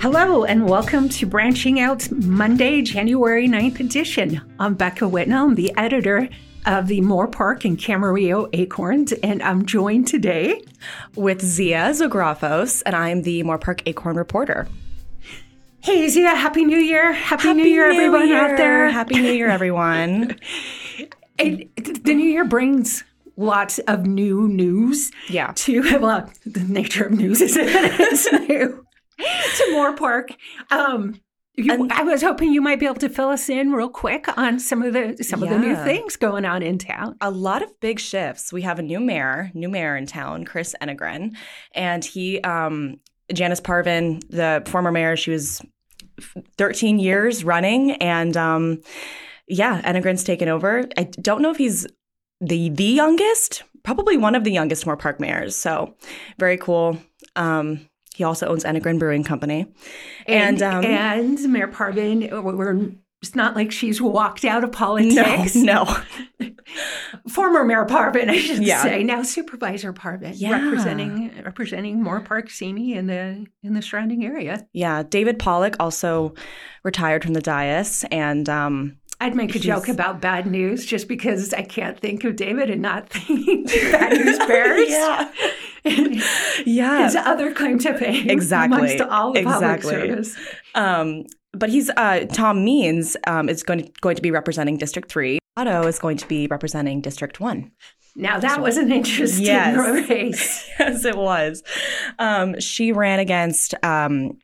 Hello, 0.00 0.44
and 0.44 0.66
welcome 0.66 1.10
to 1.10 1.26
Branching 1.26 1.78
Out 1.78 2.10
Monday, 2.10 2.80
January 2.80 3.46
9th 3.46 3.80
edition. 3.80 4.40
I'm 4.58 4.72
Becca 4.72 5.04
Whitnell, 5.04 5.48
I'm 5.50 5.54
the 5.56 5.76
editor 5.76 6.26
of 6.64 6.86
the 6.86 7.02
Moorpark 7.02 7.66
and 7.66 7.76
Camarillo 7.76 8.48
Acorns, 8.54 9.12
and 9.12 9.42
I'm 9.42 9.66
joined 9.66 10.08
today 10.08 10.62
with 11.16 11.42
Zia 11.42 11.90
Zografos, 11.90 12.82
and 12.86 12.96
I'm 12.96 13.20
the 13.24 13.42
Moorpark 13.42 13.82
Acorn 13.84 14.16
reporter. 14.16 14.68
Hey, 15.82 16.08
Zia, 16.08 16.34
Happy 16.34 16.64
New 16.64 16.78
Year. 16.78 17.12
Happy, 17.12 17.48
Happy 17.48 17.62
New 17.62 17.68
Year, 17.68 17.92
New 17.92 18.00
everyone 18.00 18.28
Year. 18.28 18.38
out 18.38 18.56
there. 18.56 18.88
Happy 18.88 19.16
New 19.16 19.32
Year, 19.32 19.50
everyone. 19.50 20.34
it, 21.38 22.04
the 22.04 22.14
New 22.14 22.26
Year 22.28 22.46
brings 22.46 23.04
lots 23.36 23.78
of 23.80 24.06
new 24.06 24.48
news. 24.48 25.10
Yeah. 25.28 25.52
To, 25.56 25.98
well, 26.00 26.30
the 26.46 26.60
nature 26.60 27.04
of 27.04 27.12
news 27.12 27.42
is 27.42 27.54
it's 27.58 28.32
new. 28.48 28.86
to 29.56 29.64
Moorpark. 29.72 30.36
Um, 30.70 31.20
you, 31.56 31.88
I 31.90 32.02
was 32.02 32.22
hoping 32.22 32.52
you 32.52 32.62
might 32.62 32.78
be 32.78 32.86
able 32.86 32.96
to 32.96 33.08
fill 33.08 33.28
us 33.28 33.48
in 33.48 33.72
real 33.72 33.88
quick 33.88 34.26
on 34.38 34.58
some 34.58 34.82
of 34.82 34.92
the 34.92 35.22
some 35.22 35.42
yeah. 35.42 35.50
of 35.50 35.60
the 35.60 35.66
new 35.66 35.76
things 35.76 36.16
going 36.16 36.44
on 36.44 36.62
in 36.62 36.78
town. 36.78 37.16
A 37.20 37.30
lot 37.30 37.62
of 37.62 37.80
big 37.80 37.98
shifts. 37.98 38.52
We 38.52 38.62
have 38.62 38.78
a 38.78 38.82
new 38.82 39.00
mayor, 39.00 39.50
new 39.52 39.68
mayor 39.68 39.96
in 39.96 40.06
town, 40.06 40.44
Chris 40.44 40.74
Enegren, 40.80 41.36
and 41.74 42.04
he, 42.04 42.40
um, 42.42 43.00
Janice 43.32 43.60
Parvin, 43.60 44.20
the 44.30 44.62
former 44.66 44.92
mayor, 44.92 45.16
she 45.16 45.30
was 45.30 45.60
13 46.56 46.98
years 46.98 47.44
running, 47.44 47.92
and 47.92 48.36
um, 48.36 48.80
yeah, 49.48 49.82
Enegren's 49.82 50.24
taken 50.24 50.48
over. 50.48 50.88
I 50.96 51.04
don't 51.04 51.42
know 51.42 51.50
if 51.50 51.58
he's 51.58 51.86
the 52.40 52.70
the 52.70 52.84
youngest, 52.84 53.64
probably 53.82 54.16
one 54.16 54.34
of 54.34 54.44
the 54.44 54.52
youngest 54.52 54.84
Moorpark 54.86 55.20
mayors. 55.20 55.56
So 55.56 55.94
very 56.38 56.56
cool. 56.56 56.98
Um, 57.36 57.89
he 58.20 58.24
also 58.24 58.48
owns 58.48 58.64
Enegren 58.64 58.98
Brewing 58.98 59.24
Company. 59.24 59.66
And 60.26 60.60
and, 60.60 60.62
um, 60.62 60.84
and 60.84 61.40
Mayor 61.50 61.68
Parvin, 61.68 62.28
we're 62.30 62.90
it's 63.22 63.34
not 63.34 63.56
like 63.56 63.72
she's 63.72 63.98
walked 63.98 64.44
out 64.44 64.62
of 64.62 64.72
politics. 64.72 65.54
No, 65.54 65.96
no. 66.38 66.50
Former 67.30 67.64
Mayor 67.64 67.86
Parvin, 67.86 68.28
I 68.28 68.36
should 68.36 68.62
yeah. 68.62 68.82
say. 68.82 69.02
Now 69.04 69.22
Supervisor 69.22 69.94
Parvin, 69.94 70.34
yeah. 70.36 70.62
representing 70.62 71.32
representing 71.42 72.04
Moorpark 72.04 72.50
Simi 72.50 72.92
in 72.92 73.06
the 73.06 73.46
in 73.62 73.72
the 73.72 73.80
surrounding 73.80 74.22
area. 74.22 74.66
Yeah, 74.74 75.02
David 75.02 75.38
Pollock 75.38 75.76
also 75.80 76.34
retired 76.84 77.24
from 77.24 77.32
the 77.32 77.40
dais, 77.40 78.04
and 78.10 78.50
um, 78.50 78.98
I'd 79.20 79.34
make 79.34 79.54
a 79.54 79.58
joke 79.58 79.88
about 79.88 80.20
bad 80.20 80.46
news 80.46 80.86
just 80.86 81.06
because 81.06 81.52
I 81.52 81.62
can't 81.62 81.98
think 82.00 82.24
of 82.24 82.36
David 82.36 82.70
and 82.70 82.80
not 82.80 83.10
think 83.10 83.66
bad 83.92 84.12
news 84.12 84.38
bears. 84.38 84.88
yeah. 84.88 85.30
yeah. 86.64 87.04
His 87.04 87.16
other 87.16 87.52
claim 87.52 87.78
to 87.80 87.96
fame. 87.98 88.30
Exactly. 88.30 88.78
Amongst 88.78 89.00
all 89.02 89.32
the 89.32 89.40
exactly. 89.40 89.92
public 89.92 90.08
service. 90.08 90.36
Um, 90.74 91.26
but 91.52 91.68
he's 91.68 91.90
uh, 91.90 92.26
Tom 92.32 92.64
Means 92.64 93.16
um, 93.26 93.48
is 93.48 93.62
going 93.62 93.84
to, 93.84 93.92
going 94.00 94.16
to 94.16 94.22
be 94.22 94.30
representing 94.30 94.76
District 94.78 95.10
Three. 95.10 95.38
Otto 95.56 95.86
is 95.86 95.98
going 95.98 96.16
to 96.16 96.26
be 96.26 96.46
representing 96.46 97.00
District 97.00 97.40
One. 97.40 97.72
Now 98.16 98.38
that 98.38 98.56
so, 98.56 98.62
was 98.62 98.76
an 98.76 98.90
interesting 98.90 99.46
yes. 99.46 100.08
race. 100.08 100.68
yes, 100.78 101.04
it 101.04 101.16
was. 101.16 101.62
Um, 102.18 102.58
she 102.60 102.92
ran 102.92 103.18
against 103.18 103.74
um, 103.84 104.38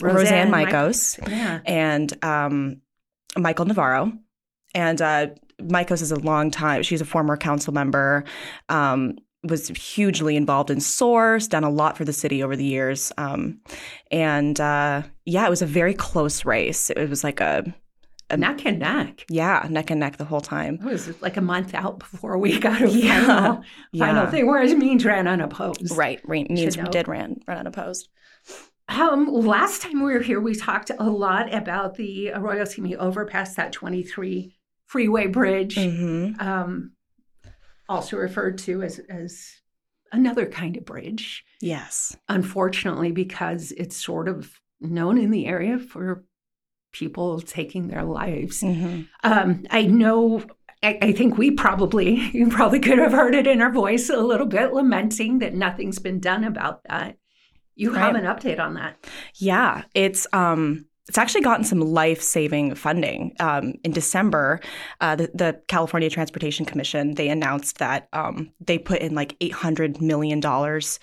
Roseanne, 0.00 0.50
Roseanne 0.50 1.30
yeah. 1.30 1.60
and 1.66 2.24
um, 2.24 2.80
Michael 3.36 3.64
Navarro. 3.64 4.12
And 4.74 5.02
uh, 5.02 5.28
is 5.90 6.12
a 6.12 6.18
long 6.18 6.50
time. 6.50 6.82
She's 6.82 7.00
a 7.00 7.04
former 7.04 7.36
council 7.36 7.72
member. 7.72 8.24
Um, 8.68 9.16
was 9.44 9.68
hugely 9.68 10.36
involved 10.36 10.70
in 10.70 10.80
Source, 10.80 11.48
done 11.48 11.64
a 11.64 11.70
lot 11.70 11.96
for 11.96 12.04
the 12.04 12.12
city 12.12 12.42
over 12.42 12.54
the 12.54 12.64
years. 12.64 13.12
Um, 13.18 13.60
and 14.10 14.60
uh, 14.60 15.02
yeah, 15.24 15.46
it 15.46 15.50
was 15.50 15.62
a 15.62 15.66
very 15.66 15.94
close 15.94 16.44
race. 16.44 16.90
It 16.90 17.08
was 17.08 17.24
like 17.24 17.40
a, 17.40 17.64
a, 18.30 18.36
neck 18.36 18.64
and 18.64 18.78
neck. 18.78 19.24
Yeah, 19.28 19.66
neck 19.68 19.90
and 19.90 19.98
neck 19.98 20.16
the 20.16 20.24
whole 20.24 20.40
time. 20.40 20.78
It 20.80 20.84
was 20.84 21.20
like 21.20 21.36
a 21.36 21.40
month 21.40 21.74
out 21.74 21.98
before 21.98 22.38
we 22.38 22.58
got 22.60 22.82
a 22.82 22.88
yeah. 22.88 23.26
final, 23.26 23.64
yeah. 23.92 24.06
final 24.06 24.30
thing, 24.30 24.46
whereas 24.46 24.74
Means 24.74 25.04
ran 25.04 25.26
unopposed. 25.26 25.96
Right, 25.96 26.26
Means 26.28 26.76
did 26.76 27.08
ran, 27.08 27.40
run 27.48 27.58
unopposed. 27.58 28.08
Um, 28.88 29.26
last 29.32 29.82
time 29.82 30.02
we 30.02 30.12
were 30.12 30.20
here, 30.20 30.40
we 30.40 30.54
talked 30.54 30.90
a 30.96 31.08
lot 31.08 31.52
about 31.54 31.96
the 31.96 32.30
Arroyo 32.32 32.64
Simi 32.64 32.96
overpass, 32.96 33.54
that 33.54 33.72
23 33.72 34.54
freeway 34.86 35.26
bridge. 35.26 35.76
Mm-hmm. 35.76 36.40
Um, 36.40 36.92
also 37.88 38.16
referred 38.16 38.58
to 38.58 38.82
as, 38.82 38.98
as 39.08 39.62
another 40.12 40.46
kind 40.46 40.76
of 40.76 40.84
bridge. 40.84 41.44
Yes. 41.60 42.16
Unfortunately, 42.28 43.12
because 43.12 43.72
it's 43.72 43.96
sort 43.96 44.28
of 44.28 44.60
known 44.80 45.18
in 45.18 45.30
the 45.30 45.46
area 45.46 45.78
for 45.78 46.24
people 46.92 47.40
taking 47.40 47.88
their 47.88 48.04
lives. 48.04 48.62
Mm-hmm. 48.62 49.02
Um, 49.24 49.66
I 49.70 49.86
know. 49.86 50.44
I, 50.82 50.98
I 51.00 51.12
think 51.12 51.38
we 51.38 51.52
probably 51.52 52.14
you 52.32 52.48
probably 52.48 52.80
could 52.80 52.98
have 52.98 53.12
heard 53.12 53.34
it 53.34 53.46
in 53.46 53.62
our 53.62 53.72
voice 53.72 54.10
a 54.10 54.18
little 54.18 54.46
bit, 54.46 54.72
lamenting 54.72 55.38
that 55.38 55.54
nothing's 55.54 55.98
been 55.98 56.20
done 56.20 56.44
about 56.44 56.82
that. 56.84 57.16
You 57.74 57.94
right. 57.94 58.00
have 58.00 58.14
an 58.14 58.24
update 58.24 58.60
on 58.60 58.74
that? 58.74 58.96
Yeah, 59.34 59.84
it's 59.94 60.26
um, 60.32 60.86
it's 61.08 61.18
actually 61.18 61.40
gotten 61.40 61.64
some 61.64 61.80
life-saving 61.80 62.74
funding. 62.76 63.34
Um, 63.40 63.74
in 63.82 63.90
December, 63.90 64.60
uh, 65.00 65.16
the, 65.16 65.30
the, 65.34 65.60
California 65.66 66.08
Transportation 66.08 66.64
Commission 66.64 67.14
they 67.14 67.28
announced 67.28 67.78
that 67.78 68.08
um, 68.12 68.52
they 68.60 68.78
put 68.78 69.00
in 69.00 69.14
like 69.14 69.36
eight 69.40 69.52
hundred 69.52 70.00
million 70.00 70.40
dollars 70.40 71.00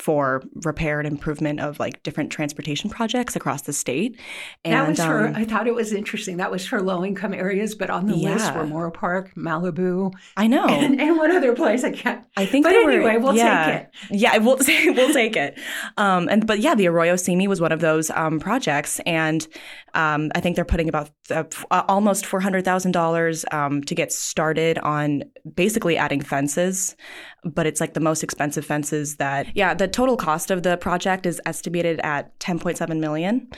for 0.00 0.42
repair 0.64 0.98
and 0.98 1.06
improvement 1.06 1.60
of 1.60 1.78
like 1.78 2.02
different 2.02 2.32
transportation 2.32 2.88
projects 2.88 3.36
across 3.36 3.62
the 3.62 3.72
state. 3.72 4.18
And, 4.64 4.74
that 4.74 4.88
was 4.88 4.98
for, 4.98 5.26
um, 5.28 5.36
I 5.36 5.44
thought 5.44 5.66
it 5.66 5.74
was 5.74 5.92
interesting. 5.92 6.38
That 6.38 6.50
was 6.50 6.66
for 6.66 6.80
low 6.80 7.04
income 7.04 7.34
areas, 7.34 7.74
but 7.74 7.90
on 7.90 8.06
the 8.06 8.16
yeah. 8.16 8.32
list 8.32 8.54
were 8.54 8.90
park 8.90 9.34
Malibu. 9.36 10.12
I 10.36 10.46
know. 10.46 10.66
And, 10.80 10.98
and, 10.98 11.18
one 11.18 11.30
other 11.30 11.54
place 11.54 11.84
I 11.84 11.90
can't. 11.90 12.24
I 12.36 12.46
think 12.46 12.64
But 12.64 12.72
anyway, 12.72 13.16
were, 13.16 13.20
we'll 13.20 13.36
yeah. 13.36 13.66
take 13.66 13.82
it. 13.82 14.18
Yeah, 14.18 14.38
we'll, 14.38 14.56
we'll 14.94 15.12
take 15.12 15.36
it. 15.36 15.58
Um, 15.98 16.28
and 16.30 16.46
But 16.46 16.60
yeah, 16.60 16.74
the 16.74 16.86
Arroyo 16.86 17.16
Simi 17.16 17.46
was 17.46 17.60
one 17.60 17.72
of 17.72 17.80
those 17.80 18.08
um, 18.10 18.40
projects. 18.40 18.98
And 19.00 19.46
um, 19.92 20.30
I 20.34 20.40
think 20.40 20.56
they're 20.56 20.64
putting 20.64 20.88
about 20.88 21.10
uh, 21.30 21.44
almost 21.70 22.24
$400,000 22.24 23.52
um, 23.52 23.82
to 23.82 23.94
get 23.94 24.12
started 24.12 24.78
on 24.78 25.24
basically 25.54 25.98
adding 25.98 26.22
fences. 26.22 26.96
But 27.44 27.66
it's 27.66 27.80
like 27.80 27.94
the 27.94 28.00
most 28.00 28.22
expensive 28.22 28.66
fences 28.66 29.16
that, 29.16 29.56
yeah, 29.56 29.72
the 29.72 29.88
total 29.88 30.16
cost 30.16 30.50
of 30.50 30.62
the 30.62 30.76
project 30.76 31.24
is 31.24 31.40
estimated 31.46 32.00
at 32.02 32.38
10.7 32.38 32.98
million, 32.98 33.48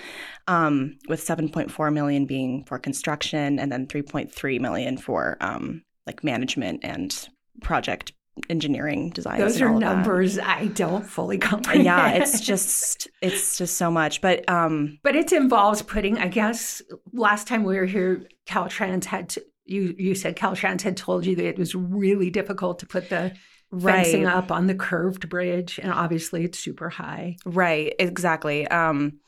um, 0.47 0.99
with 1.09 1.21
7.4 1.21 1.93
million 1.93 2.27
being 2.27 2.65
for 2.65 2.79
construction 2.79 3.59
and 3.59 3.73
then 3.73 3.87
3.3 3.87 4.61
million 4.61 4.97
for 4.97 5.37
um, 5.41 5.83
like 6.07 6.23
management 6.23 6.81
and 6.85 7.29
project 7.61 8.13
engineering 8.49 9.11
design. 9.11 9.39
Those 9.39 9.61
are 9.61 9.71
numbers 9.71 10.37
that. 10.37 10.59
I 10.59 10.67
don't 10.69 11.05
fully 11.05 11.39
comprehend. 11.39 11.85
Yeah, 11.85 12.13
it's 12.13 12.41
just 12.41 13.09
it's 13.21 13.59
just 13.59 13.77
so 13.77 13.91
much. 13.91 14.21
But 14.21 14.49
um 14.49 14.99
But 15.03 15.17
it 15.17 15.33
involves 15.33 15.83
putting 15.83 16.19
I 16.19 16.29
guess 16.29 16.83
last 17.13 17.47
time 17.47 17.65
we 17.65 17.77
were 17.77 17.85
here, 17.85 18.27
Caltrans 18.47 19.05
had 19.05 19.29
to 19.31 19.45
you 19.65 19.95
you 19.99 20.15
said 20.15 20.37
Caltrans 20.37 20.83
had 20.83 20.97
told 20.97 21.27
you 21.27 21.37
that 21.37 21.45
it 21.45 21.59
was 21.59 21.75
really 21.75 22.31
difficult 22.31 22.79
to 22.81 22.87
put 22.87 23.11
the 23.11 23.35
right. 23.73 24.05
fencing 24.05 24.27
up 24.27 24.53
on 24.53 24.67
the 24.67 24.75
curved 24.75 25.29
bridge, 25.29 25.81
and 25.83 25.93
obviously 25.93 26.45
it's 26.45 26.59
super 26.59 26.89
high. 26.89 27.37
Right, 27.45 27.95
exactly. 27.99 28.69
Um, 28.69 29.19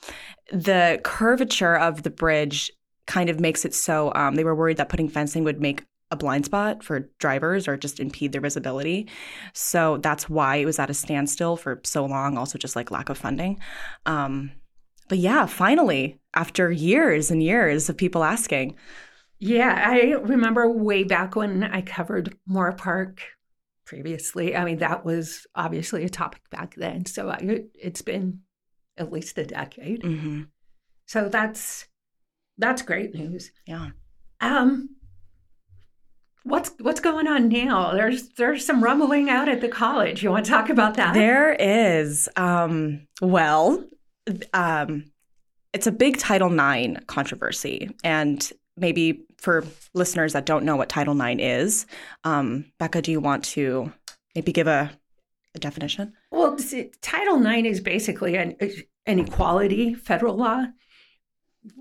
the 0.52 1.00
curvature 1.02 1.76
of 1.76 2.02
the 2.04 2.10
bridge 2.10 2.70
kind 3.06 3.28
of 3.28 3.40
makes 3.40 3.64
it 3.64 3.74
so 3.74 4.12
um, 4.14 4.36
they 4.36 4.44
were 4.44 4.54
worried 4.54 4.76
that 4.76 4.88
putting 4.88 5.08
fencing 5.08 5.44
would 5.44 5.60
make 5.60 5.84
a 6.10 6.16
blind 6.16 6.44
spot 6.44 6.84
for 6.84 7.10
drivers 7.18 7.66
or 7.66 7.76
just 7.76 7.98
impede 7.98 8.32
their 8.32 8.40
visibility. 8.40 9.08
So 9.52 9.98
that's 9.98 10.28
why 10.28 10.56
it 10.56 10.66
was 10.66 10.78
at 10.78 10.90
a 10.90 10.94
standstill 10.94 11.56
for 11.56 11.80
so 11.82 12.04
long, 12.04 12.38
also 12.38 12.58
just 12.58 12.76
like 12.76 12.90
lack 12.90 13.08
of 13.08 13.18
funding. 13.18 13.58
Um, 14.06 14.52
but 15.08 15.18
yeah, 15.18 15.46
finally, 15.46 16.18
after 16.34 16.70
years 16.70 17.30
and 17.30 17.42
years 17.42 17.88
of 17.88 17.96
people 17.96 18.24
asking. 18.24 18.76
Yeah, 19.38 19.82
I 19.86 20.12
remember 20.12 20.70
way 20.70 21.04
back 21.04 21.36
when 21.36 21.64
I 21.64 21.82
covered 21.82 22.36
Moorpark 22.48 23.18
previously. 23.84 24.56
I 24.56 24.64
mean, 24.64 24.78
that 24.78 25.04
was 25.04 25.46
obviously 25.54 26.04
a 26.04 26.08
topic 26.08 26.42
back 26.50 26.74
then. 26.76 27.06
So 27.06 27.30
I, 27.30 27.64
it's 27.74 28.02
been 28.02 28.40
at 28.96 29.12
least 29.12 29.38
a 29.38 29.44
decade. 29.44 30.02
Mm-hmm. 30.02 30.42
So 31.06 31.28
that's 31.28 31.86
that's 32.58 32.82
great 32.82 33.14
news. 33.14 33.50
Yeah. 33.66 33.90
Um. 34.40 34.90
What's 36.44 36.72
what's 36.78 37.00
going 37.00 37.26
on 37.26 37.48
now? 37.48 37.92
There's 37.94 38.28
there's 38.30 38.64
some 38.64 38.84
rumbling 38.84 39.30
out 39.30 39.48
at 39.48 39.60
the 39.60 39.68
college. 39.68 40.22
You 40.22 40.30
want 40.30 40.44
to 40.44 40.50
talk 40.50 40.68
about 40.68 40.94
that? 40.94 41.14
There 41.14 41.52
is. 41.52 42.28
Um. 42.36 43.06
Well. 43.20 43.84
Um. 44.52 45.04
It's 45.72 45.88
a 45.88 45.92
big 45.92 46.18
Title 46.18 46.52
IX 46.52 47.04
controversy, 47.06 47.90
and 48.04 48.52
maybe 48.76 49.24
for 49.38 49.64
listeners 49.92 50.32
that 50.32 50.46
don't 50.46 50.64
know 50.64 50.76
what 50.76 50.88
Title 50.88 51.20
IX 51.20 51.40
is, 51.40 51.86
um, 52.24 52.66
Becca, 52.78 53.02
do 53.02 53.12
you 53.12 53.20
want 53.20 53.44
to 53.44 53.92
maybe 54.34 54.52
give 54.52 54.66
a 54.66 54.90
definition? 55.58 56.12
Well, 56.30 56.56
Title 57.00 57.44
IX 57.44 57.68
is 57.68 57.80
basically 57.80 58.36
an, 58.36 58.56
an 59.06 59.20
equality 59.20 59.94
federal 59.94 60.36
law. 60.36 60.66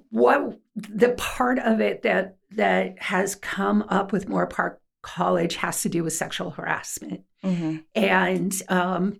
What 0.10 0.60
the 0.76 1.10
part 1.18 1.60
of 1.60 1.82
it 1.82 2.04
that 2.04 2.38
that 2.52 3.02
has 3.02 3.36
come 3.36 3.84
up 3.90 4.12
with 4.12 4.30
Moorpark 4.30 4.78
College 5.02 5.56
has 5.56 5.82
to 5.82 5.90
do 5.90 6.04
with 6.04 6.14
sexual 6.14 6.52
harassment, 6.52 7.24
mm-hmm. 7.44 7.78
and 7.96 8.54
um, 8.70 9.20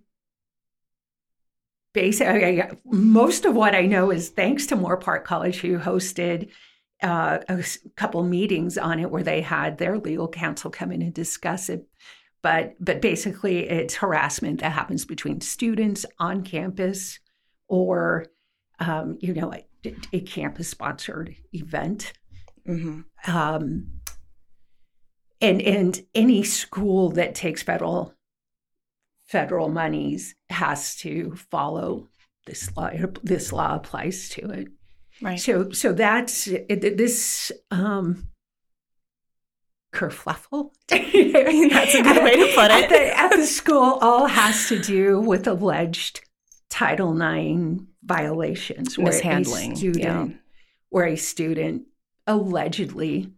basically, 1.92 2.62
most 2.84 3.44
of 3.44 3.54
what 3.54 3.74
I 3.74 3.86
know 3.86 4.10
is 4.10 4.30
thanks 4.30 4.66
to 4.68 4.76
Moorpark 4.76 5.24
College, 5.24 5.58
who 5.58 5.78
hosted 5.78 6.48
uh, 7.04 7.38
a 7.50 7.62
couple 7.96 8.22
meetings 8.22 8.78
on 8.78 8.98
it 8.98 9.10
where 9.10 9.22
they 9.22 9.42
had 9.42 9.76
their 9.76 9.98
legal 9.98 10.26
counsel 10.26 10.70
come 10.70 10.90
in 10.90 11.02
and 11.02 11.12
discuss 11.12 11.68
it. 11.68 11.86
But 12.42 12.74
but 12.80 13.02
basically 13.02 13.68
it's 13.68 13.94
harassment 13.94 14.60
that 14.60 14.72
happens 14.72 15.04
between 15.04 15.40
students 15.42 16.06
on 16.18 16.42
campus 16.42 17.18
or 17.68 18.26
um, 18.80 19.18
you 19.20 19.34
know 19.34 19.52
a, 19.52 19.66
a 20.12 20.20
campus 20.20 20.68
sponsored 20.68 21.36
event. 21.52 22.14
Mm-hmm. 22.66 23.02
um, 23.30 23.88
and 25.42 25.60
and 25.60 26.02
any 26.14 26.42
school 26.42 27.10
that 27.10 27.34
takes 27.34 27.62
federal 27.62 28.14
federal 29.26 29.68
monies 29.68 30.34
has 30.48 30.96
to 30.96 31.36
follow 31.50 32.08
this 32.46 32.74
law 32.74 32.88
this 33.22 33.52
law 33.52 33.74
applies 33.74 34.30
to 34.30 34.50
it 34.50 34.68
right 35.22 35.40
so 35.40 35.70
so 35.70 35.92
that's 35.92 36.44
this 36.68 37.52
um 37.70 38.28
kerfluffle. 39.94 40.72
That's 40.88 41.94
a 41.94 42.02
good 42.02 42.22
way 42.22 42.36
to 42.36 42.52
put 42.54 42.70
it. 42.70 42.70
At 42.70 42.88
the, 42.90 43.18
at 43.18 43.36
the, 43.36 43.46
school, 43.46 43.98
all 44.02 44.26
has 44.26 44.68
to 44.68 44.78
do 44.78 45.20
with 45.20 45.46
alleged 45.46 46.20
Title 46.68 47.14
IX 47.20 47.82
violations, 48.02 48.98
mishandling, 48.98 49.70
where 49.70 49.72
a 49.72 49.76
student, 49.76 49.98
yeah. 49.98 50.26
where 50.90 51.06
a 51.06 51.16
student 51.16 51.82
allegedly 52.26 53.32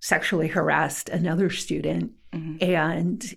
sexually 0.00 0.48
harassed 0.48 1.08
another 1.08 1.48
student, 1.48 2.12
mm-hmm. 2.32 2.62
and 2.62 3.34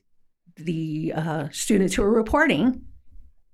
the 0.57 1.13
uh, 1.15 1.47
students 1.51 1.95
who 1.95 2.03
are 2.03 2.11
reporting 2.11 2.81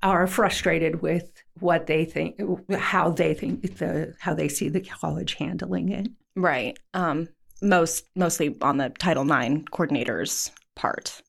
are 0.04 0.28
frustrated 0.28 1.02
with 1.02 1.44
what 1.60 1.88
they 1.88 2.06
think, 2.06 2.40
how 2.74 3.10
they 3.10 3.34
think 3.34 3.78
the 3.78 4.16
how 4.20 4.34
they 4.34 4.48
see 4.48 4.70
the 4.70 4.82
college 4.82 5.36
handling 5.36 5.90
it. 5.90 6.08
Right. 6.36 6.78
Um, 6.94 7.30
most 7.62 8.06
mostly 8.16 8.58
on 8.62 8.78
the 8.78 8.90
Title 8.90 9.24
IX 9.24 9.64
coordinators 9.72 10.52
part. 10.76 11.22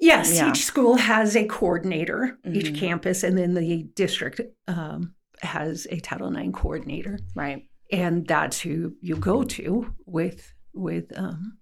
Yes, 0.00 0.34
yeah. 0.34 0.50
each 0.50 0.64
school 0.64 0.96
has 0.96 1.36
a 1.36 1.46
coordinator, 1.46 2.38
mm-hmm. 2.44 2.56
each 2.56 2.78
campus, 2.78 3.22
and 3.22 3.38
then 3.38 3.54
the 3.54 3.84
district 3.94 4.40
um, 4.68 5.14
has 5.40 5.86
a 5.90 5.98
Title 6.00 6.34
IX 6.36 6.52
coordinator. 6.52 7.18
Right, 7.34 7.66
and 7.90 8.26
that's 8.26 8.60
who 8.60 8.94
you 9.00 9.16
go 9.16 9.44
to 9.44 9.94
with 10.06 10.52
with 10.72 11.16
um, 11.16 11.58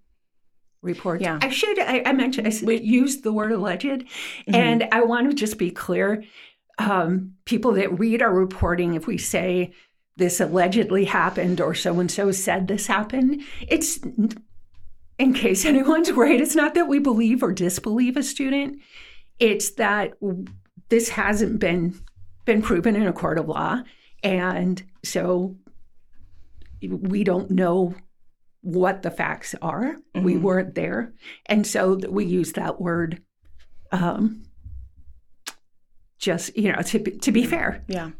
reports. 0.83 1.23
Yeah, 1.23 1.39
I 1.41 1.49
should. 1.49 1.79
I, 1.79 2.03
I 2.05 2.13
mentioned 2.13 2.45
I 2.45 2.51
said, 2.51 2.69
used 2.83 3.23
the 3.23 3.33
word 3.33 3.51
alleged, 3.51 3.85
mm-hmm. 3.85 4.53
and 4.55 4.87
I 4.91 5.01
want 5.01 5.29
to 5.29 5.35
just 5.35 5.57
be 5.57 5.71
clear. 5.71 6.23
Um, 6.79 7.35
people 7.45 7.73
that 7.73 7.99
read 7.99 8.21
our 8.21 8.33
reporting, 8.33 8.95
if 8.95 9.07
we 9.07 9.17
say 9.17 9.73
this 10.17 10.39
allegedly 10.39 11.05
happened 11.05 11.59
or 11.59 11.73
so 11.73 11.99
and 11.99 12.11
so 12.11 12.31
said 12.31 12.67
this 12.67 12.87
happened. 12.87 13.41
It's 13.67 13.99
in 15.17 15.33
case 15.33 15.65
anyone's 15.65 16.11
worried, 16.11 16.41
it's 16.41 16.55
not 16.55 16.75
that 16.75 16.87
we 16.87 16.99
believe 16.99 17.41
or 17.43 17.51
disbelieve 17.51 18.17
a 18.17 18.23
student. 18.23 18.79
It's 19.39 19.71
that 19.71 20.13
this 20.89 21.09
hasn't 21.09 21.59
been 21.59 21.99
been 22.45 22.61
proven 22.61 22.95
in 22.95 23.07
a 23.07 23.13
court 23.13 23.39
of 23.39 23.47
law, 23.47 23.81
and 24.21 24.83
so 25.03 25.55
we 26.81 27.23
don't 27.23 27.49
know 27.49 27.95
what 28.63 29.03
the 29.03 29.11
facts 29.11 29.53
are. 29.61 29.95
Mm-hmm. 30.15 30.23
We 30.23 30.37
weren't 30.37 30.73
there, 30.73 31.13
and 31.45 31.67
so 31.67 31.99
we 32.09 32.25
use 32.25 32.53
that 32.53 32.81
word. 32.81 33.21
Um, 33.91 34.43
just 36.17 36.57
you 36.57 36.71
know, 36.71 36.81
to 36.81 36.99
to 36.99 37.31
be 37.31 37.45
fair, 37.45 37.83
yeah. 37.87 38.11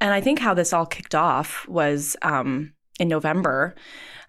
And 0.00 0.12
I 0.12 0.20
think 0.20 0.38
how 0.38 0.54
this 0.54 0.72
all 0.72 0.86
kicked 0.86 1.14
off 1.14 1.68
was 1.68 2.16
um, 2.22 2.72
in 2.98 3.08
November. 3.08 3.74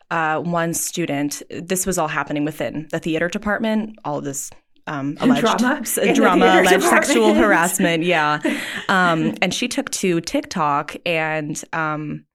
Uh, 0.09 0.41
one 0.41 0.73
student, 0.73 1.41
this 1.49 1.85
was 1.85 1.97
all 1.97 2.09
happening 2.09 2.43
within 2.43 2.89
the 2.91 2.99
theater 2.99 3.29
department, 3.29 3.97
all 4.03 4.19
this 4.19 4.51
um, 4.87 5.15
alleged 5.21 5.41
drama, 5.41 5.81
drama 6.13 6.45
alleged 6.45 6.83
sexual 6.83 7.33
harassment. 7.33 8.03
Yeah. 8.03 8.39
Um, 8.89 9.35
and 9.41 9.53
she 9.53 9.69
took 9.69 9.89
to 9.91 10.19
TikTok 10.19 10.97
and 11.05 11.63
um, 11.71 12.25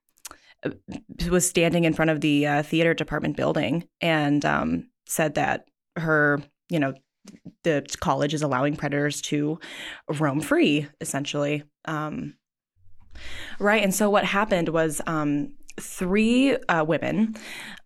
was 1.29 1.49
standing 1.49 1.85
in 1.85 1.95
front 1.95 2.11
of 2.11 2.21
the 2.21 2.47
uh, 2.47 2.63
theater 2.63 2.95
department 2.95 3.37
building 3.37 3.89
and 4.01 4.45
um, 4.45 4.89
said 5.07 5.35
that 5.35 5.69
her, 5.97 6.41
you 6.69 6.79
know, 6.79 6.95
the 7.65 7.85
college 8.01 8.35
is 8.35 8.43
allowing 8.43 8.77
predators 8.77 9.21
to 9.21 9.59
roam 10.09 10.41
free, 10.41 10.87
essentially. 11.01 11.65
Um, 11.87 12.35
Right. 13.59 13.83
And 13.83 13.95
so 13.95 14.11
what 14.11 14.25
happened 14.25 14.69
was 14.69 15.01
um, 15.07 15.53
three 15.81 16.57
uh, 16.57 16.85
women. 16.87 17.37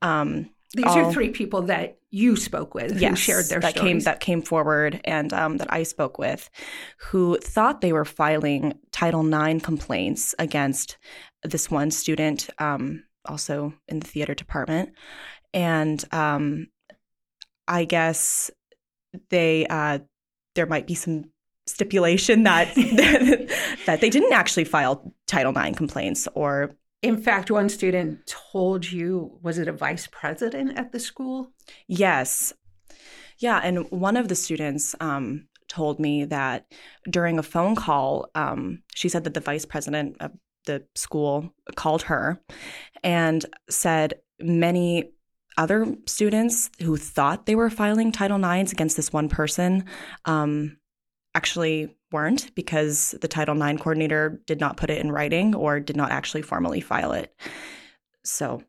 Um, 0.02 0.50
These 0.74 0.86
all, 0.86 0.98
are 0.98 1.12
three 1.12 1.30
people 1.30 1.62
that 1.62 1.98
you 2.10 2.36
spoke 2.36 2.74
with 2.74 3.00
yes, 3.00 3.10
who 3.10 3.16
shared 3.16 3.46
their 3.46 3.60
that 3.60 3.76
stories. 3.76 3.88
came 3.88 4.00
that 4.00 4.20
came 4.20 4.42
forward 4.42 5.00
and 5.04 5.32
um, 5.32 5.58
that 5.58 5.72
I 5.72 5.84
spoke 5.84 6.18
with, 6.18 6.50
who 6.98 7.38
thought 7.38 7.80
they 7.80 7.92
were 7.92 8.04
filing 8.04 8.78
Title 8.90 9.26
IX 9.26 9.62
complaints 9.64 10.34
against 10.38 10.98
this 11.42 11.70
one 11.70 11.90
student, 11.90 12.48
um, 12.58 13.04
also 13.24 13.74
in 13.88 14.00
the 14.00 14.06
theater 14.06 14.34
department, 14.34 14.90
and 15.52 16.02
um, 16.12 16.68
I 17.68 17.84
guess 17.84 18.50
they 19.30 19.66
uh, 19.66 20.00
there 20.54 20.66
might 20.66 20.86
be 20.86 20.94
some 20.94 21.24
stipulation 21.66 22.42
that 22.44 22.74
that 23.86 24.00
they 24.00 24.10
didn't 24.10 24.32
actually 24.32 24.64
file 24.64 25.14
Title 25.26 25.56
IX 25.56 25.76
complaints 25.76 26.28
or 26.34 26.74
in 27.02 27.16
fact, 27.16 27.50
one 27.50 27.68
student 27.70 28.26
told 28.26 28.90
you, 28.90 29.38
was 29.42 29.58
it 29.58 29.68
a 29.68 29.72
vice 29.72 30.06
president 30.06 30.76
at 30.76 30.92
the 30.92 31.00
school? 31.00 31.50
Yes. 31.88 32.52
Yeah. 33.38 33.58
And 33.62 33.90
one 33.90 34.18
of 34.18 34.28
the 34.28 34.34
students 34.34 34.94
um, 35.00 35.48
told 35.68 35.98
me 35.98 36.26
that 36.26 36.66
during 37.08 37.38
a 37.38 37.42
phone 37.42 37.74
call, 37.74 38.28
um, 38.34 38.82
she 38.94 39.08
said 39.08 39.24
that 39.24 39.32
the 39.32 39.40
vice 39.40 39.64
president 39.64 40.16
of 40.20 40.32
the 40.66 40.84
school 40.94 41.52
called 41.74 42.02
her 42.02 42.40
and 43.02 43.44
said 43.68 44.14
many 44.40 45.10
other 45.56 45.94
students 46.06 46.70
who 46.80 46.96
thought 46.96 47.46
they 47.46 47.54
were 47.54 47.70
filing 47.70 48.12
Title 48.12 48.42
IX 48.42 48.72
against 48.72 48.96
this 48.96 49.12
one 49.12 49.28
person 49.28 49.84
um, 50.24 50.76
actually 51.34 51.94
weren't 52.12 52.54
because 52.54 53.14
the 53.20 53.28
Title 53.28 53.60
IX 53.60 53.80
coordinator 53.80 54.40
did 54.46 54.60
not 54.60 54.76
put 54.76 54.90
it 54.90 54.98
in 54.98 55.12
writing 55.12 55.54
or 55.54 55.80
did 55.80 55.96
not 55.96 56.10
actually 56.10 56.42
formally 56.42 56.80
file 56.80 57.12
it. 57.12 57.34
So, 58.24 58.62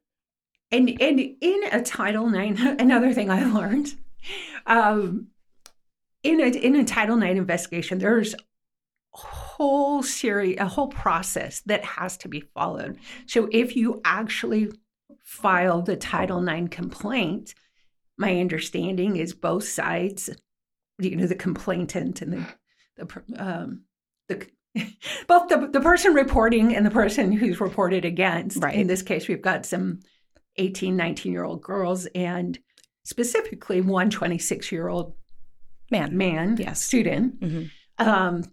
and 0.72 0.90
and 1.02 1.20
in 1.20 1.64
a 1.72 1.82
Title 1.82 2.34
IX, 2.34 2.60
another 2.80 3.14
thing 3.14 3.30
I 3.30 3.46
learned, 3.46 3.96
um, 4.66 5.28
in 6.24 6.40
a 6.40 6.48
in 6.48 6.76
a 6.76 6.84
Title 6.84 7.22
IX 7.22 7.38
investigation, 7.38 8.00
there's 8.00 8.36
whole 9.62 10.01
series, 10.01 10.58
a 10.60 10.65
whole 10.65 10.88
process 10.88 11.62
that 11.68 11.84
has 11.84 12.18
to 12.18 12.27
be 12.27 12.41
followed. 12.56 12.98
So, 13.27 13.48
if 13.51 13.75
you 13.75 14.01
actually 14.03 14.72
file 15.24 15.82
the 15.82 15.96
Title 15.96 16.48
IX 16.48 16.68
complaint, 16.70 17.53
my 18.18 18.39
understanding 18.39 19.18
is 19.18 19.34
both 19.34 19.68
sides 19.68 20.30
you 21.01 21.15
know 21.15 21.27
the 21.27 21.36
complainant 21.36 22.22
and 22.22 22.34
the 22.34 22.46
the 22.98 23.24
um, 23.38 23.82
the 24.27 24.48
both 25.27 25.50
the, 25.50 25.70
the 25.72 25.82
person 25.82 26.13
reporting 26.13 26.75
and 26.75 26.86
the 26.86 26.91
person 26.91 27.32
who's 27.32 27.60
reported 27.60 28.06
against. 28.06 28.63
Right. 28.63 28.75
In 28.75 28.88
this 28.88 29.01
case, 29.01 29.27
we've 29.27 29.41
got 29.41 29.65
some 29.65 30.00
18, 30.58 30.96
19 30.96 31.32
year 31.32 31.44
old 31.44 31.62
girls 31.62 32.06
and 32.15 32.58
specifically 33.03 33.82
one 33.82 34.10
26 34.10 34.72
year 34.72 34.88
old 34.88 35.15
man, 35.89 36.18
man, 36.18 36.56
yes. 36.58 36.82
student. 36.82 37.39
Mm-hmm. 37.41 38.08
Um, 38.08 38.44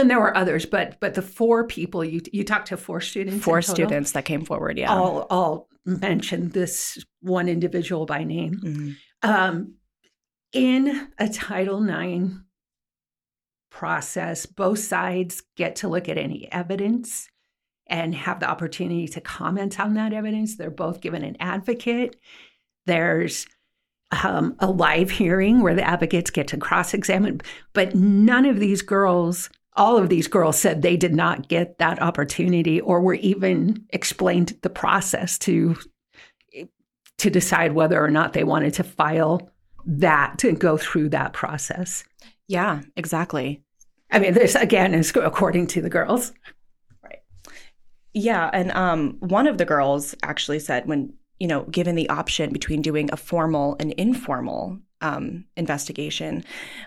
and 0.00 0.10
there 0.10 0.20
were 0.20 0.36
others, 0.36 0.66
but 0.66 0.98
but 1.00 1.14
the 1.14 1.22
four 1.22 1.66
people 1.66 2.04
you 2.04 2.20
you 2.32 2.44
talked 2.44 2.68
to 2.68 2.76
four 2.76 3.00
students, 3.00 3.44
four 3.44 3.62
students 3.62 4.12
that 4.12 4.24
came 4.24 4.44
forward, 4.44 4.78
yeah, 4.78 4.92
all 4.92 5.26
all 5.30 5.68
mentioned 5.84 6.52
this 6.52 6.98
one 7.20 7.48
individual 7.48 8.06
by 8.06 8.24
name. 8.24 8.60
Mm-hmm. 8.62 8.90
Um, 9.30 9.74
in 10.52 11.08
a 11.18 11.28
Title 11.28 11.88
IX 11.88 12.34
process, 13.70 14.46
both 14.46 14.80
sides 14.80 15.42
get 15.56 15.76
to 15.76 15.88
look 15.88 16.08
at 16.08 16.18
any 16.18 16.50
evidence 16.52 17.28
and 17.86 18.14
have 18.14 18.40
the 18.40 18.48
opportunity 18.48 19.08
to 19.08 19.20
comment 19.20 19.80
on 19.80 19.94
that 19.94 20.12
evidence. 20.12 20.56
They're 20.56 20.70
both 20.70 21.00
given 21.00 21.24
an 21.24 21.36
advocate. 21.40 22.16
There's 22.86 23.46
um, 24.24 24.56
a 24.58 24.70
live 24.70 25.10
hearing 25.10 25.60
where 25.60 25.74
the 25.74 25.86
advocates 25.86 26.30
get 26.30 26.48
to 26.48 26.56
cross 26.56 26.94
examine. 26.94 27.40
But 27.72 27.94
none 27.94 28.44
of 28.46 28.58
these 28.58 28.82
girls, 28.82 29.50
all 29.76 29.96
of 29.96 30.08
these 30.08 30.28
girls 30.28 30.58
said 30.58 30.82
they 30.82 30.96
did 30.96 31.14
not 31.14 31.48
get 31.48 31.78
that 31.78 32.02
opportunity 32.02 32.80
or 32.80 33.00
were 33.00 33.14
even 33.14 33.84
explained 33.90 34.58
the 34.62 34.70
process 34.70 35.38
to 35.38 35.76
to 37.18 37.30
decide 37.30 37.74
whether 37.74 38.02
or 38.02 38.10
not 38.10 38.32
they 38.32 38.44
wanted 38.44 38.72
to 38.72 38.82
file 38.82 39.50
that 39.84 40.38
to 40.38 40.52
go 40.52 40.78
through 40.78 41.10
that 41.10 41.34
process. 41.34 42.02
Yeah, 42.48 42.80
exactly. 42.96 43.62
I 44.10 44.18
mean, 44.18 44.32
this 44.32 44.54
again 44.54 44.94
is 44.94 45.12
according 45.14 45.66
to 45.68 45.82
the 45.82 45.90
girls. 45.90 46.32
Right. 47.04 47.20
Yeah, 48.14 48.48
and 48.52 48.72
um, 48.72 49.16
one 49.20 49.46
of 49.46 49.58
the 49.58 49.66
girls 49.66 50.14
actually 50.22 50.60
said 50.60 50.86
when 50.86 51.12
you 51.40 51.48
know, 51.48 51.62
given 51.64 51.96
the 51.96 52.08
option 52.10 52.52
between 52.52 52.82
doing 52.82 53.08
a 53.12 53.16
formal 53.16 53.74
and 53.80 53.92
informal 53.92 54.78
um, 55.00 55.46
investigation, 55.56 56.44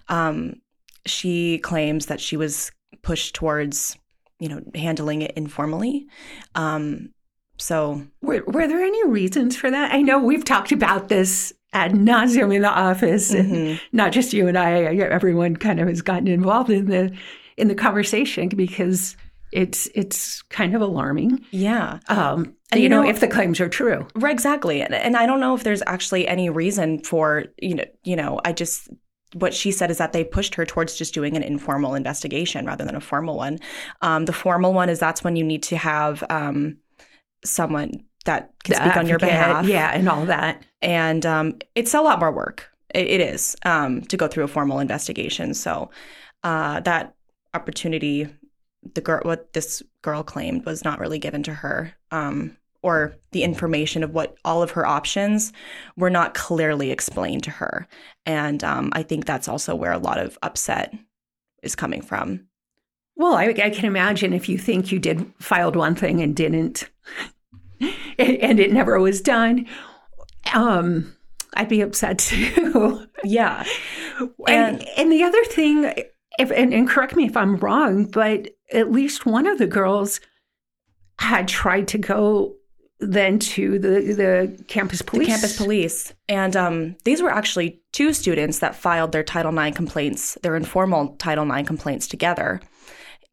um, 0.07 0.61
she 1.05 1.59
claims 1.59 2.07
that 2.07 2.21
she 2.21 2.37
was 2.37 2.71
pushed 3.01 3.35
towards, 3.35 3.97
you 4.39 4.49
know, 4.49 4.61
handling 4.75 5.21
it 5.21 5.31
informally. 5.35 6.07
Um, 6.55 7.11
so, 7.57 8.05
were, 8.21 8.43
were 8.47 8.67
there 8.67 8.81
any 8.81 9.07
reasons 9.07 9.55
for 9.55 9.69
that? 9.69 9.93
I 9.93 10.01
know 10.01 10.19
we've 10.19 10.45
talked 10.45 10.71
about 10.71 11.09
this 11.09 11.53
ad 11.71 11.93
nauseum 11.93 12.53
in 12.53 12.61
the 12.61 12.69
office, 12.69 13.33
mm-hmm. 13.33 13.53
and 13.53 13.81
not 13.91 14.11
just 14.11 14.33
you 14.33 14.47
and 14.47 14.57
I. 14.57 14.83
Everyone 14.83 15.55
kind 15.55 15.79
of 15.79 15.87
has 15.87 16.01
gotten 16.01 16.27
involved 16.27 16.69
in 16.69 16.85
the 16.87 17.15
in 17.57 17.67
the 17.67 17.75
conversation 17.75 18.49
because 18.49 19.15
it's 19.51 19.87
it's 19.93 20.41
kind 20.43 20.75
of 20.75 20.81
alarming. 20.81 21.45
Yeah. 21.51 21.99
Um, 22.07 22.55
and 22.71 22.79
you, 22.79 22.83
you 22.83 22.89
know, 22.89 23.03
know, 23.03 23.09
if 23.09 23.19
the 23.19 23.27
claims 23.27 23.59
are 23.59 23.69
true. 23.69 24.07
Right, 24.15 24.31
exactly. 24.31 24.81
And, 24.81 24.95
and 24.95 25.15
I 25.15 25.27
don't 25.27 25.39
know 25.39 25.53
if 25.55 25.63
there's 25.63 25.83
actually 25.85 26.27
any 26.27 26.49
reason 26.49 26.99
for, 27.03 27.45
you 27.59 27.75
know, 27.75 27.85
you 28.03 28.15
know, 28.15 28.41
I 28.43 28.51
just 28.51 28.89
what 29.33 29.53
she 29.53 29.71
said 29.71 29.91
is 29.91 29.97
that 29.97 30.13
they 30.13 30.23
pushed 30.23 30.55
her 30.55 30.65
towards 30.65 30.95
just 30.95 31.13
doing 31.13 31.35
an 31.35 31.43
informal 31.43 31.95
investigation 31.95 32.65
rather 32.65 32.85
than 32.85 32.95
a 32.95 33.01
formal 33.01 33.35
one. 33.35 33.59
Um, 34.01 34.25
the 34.25 34.33
formal 34.33 34.73
one 34.73 34.89
is 34.89 34.99
that's 34.99 35.23
when 35.23 35.35
you 35.35 35.43
need 35.43 35.63
to 35.63 35.77
have 35.77 36.23
um, 36.29 36.77
someone 37.43 38.03
that 38.25 38.53
can 38.63 38.75
speak 38.75 38.97
on 38.97 39.07
your 39.07 39.19
behalf. 39.19 39.67
Yeah, 39.67 39.91
and 39.93 40.07
all 40.07 40.25
that. 40.25 40.63
And 40.81 41.25
um, 41.25 41.59
it's 41.75 41.93
a 41.93 42.01
lot 42.01 42.19
more 42.19 42.31
work. 42.31 42.69
it, 42.93 43.07
it 43.07 43.21
is 43.21 43.55
um, 43.65 44.01
to 44.03 44.17
go 44.17 44.27
through 44.27 44.43
a 44.43 44.47
formal 44.47 44.79
investigation. 44.79 45.53
So 45.53 45.89
uh, 46.43 46.79
that 46.81 47.15
opportunity 47.53 48.27
the 48.95 49.01
girl 49.01 49.21
what 49.23 49.53
this 49.53 49.81
girl 50.01 50.23
claimed 50.23 50.65
was 50.65 50.83
not 50.83 50.99
really 50.99 51.19
given 51.19 51.43
to 51.43 51.53
her 51.53 51.93
um, 52.11 52.57
or 52.83 53.15
the 53.31 53.43
information 53.43 54.03
of 54.03 54.13
what 54.13 54.35
all 54.45 54.61
of 54.61 54.71
her 54.71 54.85
options 54.85 55.51
were 55.97 56.09
not 56.09 56.33
clearly 56.33 56.91
explained 56.91 57.43
to 57.43 57.51
her. 57.51 57.87
And 58.25 58.63
um, 58.63 58.89
i 58.93 59.01
think 59.03 59.25
that's 59.25 59.47
also 59.47 59.75
where 59.75 59.91
a 59.91 59.97
lot 59.97 60.19
of 60.19 60.37
upset 60.43 60.93
is 61.63 61.75
coming 61.75 62.01
from. 62.01 62.47
Well 63.15 63.33
I, 63.33 63.45
I 63.45 63.69
can 63.69 63.85
imagine 63.85 64.33
if 64.33 64.47
you 64.47 64.57
think 64.57 64.91
you 64.91 64.99
did 64.99 65.31
filed 65.39 65.75
one 65.75 65.95
thing 65.95 66.21
and 66.21 66.35
didn't 66.35 66.89
and 68.19 68.59
it 68.59 68.71
never 68.71 68.99
was 68.99 69.21
done 69.21 69.67
um, 70.53 71.15
i'd 71.55 71.69
be 71.69 71.81
upset 71.81 72.19
too. 72.19 73.07
Yeah. 73.23 73.65
And, 74.47 74.79
and, 74.79 74.87
and 74.95 75.11
the 75.11 75.23
other 75.23 75.43
thing 75.45 75.91
if, 76.39 76.51
and, 76.51 76.73
and 76.73 76.87
correct 76.87 77.15
me 77.15 77.25
if 77.25 77.37
I'm 77.37 77.57
wrong, 77.57 78.05
but 78.05 78.49
at 78.71 78.91
least 78.91 79.25
one 79.25 79.47
of 79.47 79.57
the 79.57 79.67
girls 79.67 80.19
had 81.19 81.47
tried 81.47 81.87
to 81.89 81.97
go 81.97 82.55
then 83.07 83.39
to 83.39 83.79
the 83.79 83.99
the 84.13 84.63
campus 84.67 85.01
police. 85.01 85.27
The 85.27 85.33
campus 85.33 85.57
police, 85.57 86.13
and 86.29 86.55
um, 86.55 86.95
these 87.03 87.21
were 87.21 87.29
actually 87.29 87.81
two 87.91 88.13
students 88.13 88.59
that 88.59 88.75
filed 88.75 89.11
their 89.11 89.23
Title 89.23 89.57
IX 89.57 89.75
complaints, 89.75 90.37
their 90.43 90.55
informal 90.55 91.15
Title 91.17 91.49
IX 91.49 91.67
complaints 91.67 92.07
together, 92.07 92.61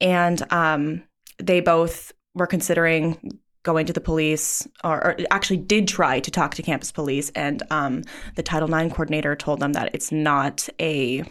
and 0.01 0.43
um, 0.53 1.03
they 1.39 1.61
both 1.61 2.13
were 2.35 2.47
considering 2.47 3.41
going 3.63 3.85
to 3.85 3.93
the 3.93 4.01
police, 4.01 4.67
or, 4.85 5.05
or, 5.05 5.17
actually 5.31 5.59
did 5.59 5.87
try 5.87 6.19
to 6.19 6.31
talk 6.31 6.55
to 6.55 6.63
campus 6.63 6.91
police, 6.93 7.31
and 7.35 7.63
um, 7.71 8.03
the 8.37 8.43
Title 8.43 8.73
IX 8.73 8.93
coordinator 8.93 9.37
told 9.37 9.61
them 9.61 9.75
that 9.75 9.91
it's 9.95 10.11
not 10.11 10.69
a 10.81 11.25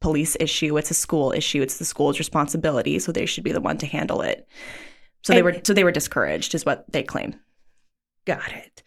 police 0.00 0.36
issue. 0.40 0.76
It's 0.76 0.90
a 0.90 0.94
school 0.94 1.32
issue. 1.32 1.62
It's 1.62 1.78
the 1.78 1.84
school's 1.84 2.18
responsibility, 2.18 2.98
so 2.98 3.12
they 3.12 3.26
should 3.26 3.44
be 3.44 3.52
the 3.52 3.60
one 3.60 3.78
to 3.78 3.86
handle 3.86 4.22
it. 4.22 4.48
So 5.22 5.32
and, 5.32 5.38
they 5.38 5.42
were 5.42 5.60
so 5.62 5.74
they 5.74 5.84
were 5.84 5.92
discouraged, 5.92 6.54
is 6.54 6.64
what 6.64 6.84
they 6.92 7.02
claim. 7.02 7.36
Got 8.26 8.52
it. 8.52 8.82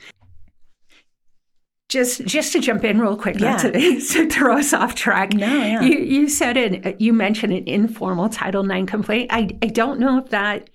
Just 1.88 2.24
just 2.26 2.54
to 2.54 2.60
jump 2.60 2.84
in 2.84 3.02
real 3.02 3.18
quick, 3.18 3.40
yeah. 3.40 3.54
not 3.54 3.62
to, 3.62 3.72
to 4.00 4.30
throw 4.30 4.60
us 4.60 4.74
off 4.74 4.94
track. 4.94 5.34
No, 5.34 5.48
yeah. 5.48 5.82
You 5.82 5.98
you 5.98 6.30
said 6.30 6.56
it. 6.56 7.02
You 7.02 7.14
mentioned 7.14 7.54
an 7.54 7.68
informal 7.68 8.30
Title 8.30 8.70
IX 8.70 8.88
complaint. 8.88 9.32
I 9.34 9.50
I 9.64 9.68
don't 9.68 10.00
know 10.00 10.20
if 10.20 10.30
that 10.30 10.70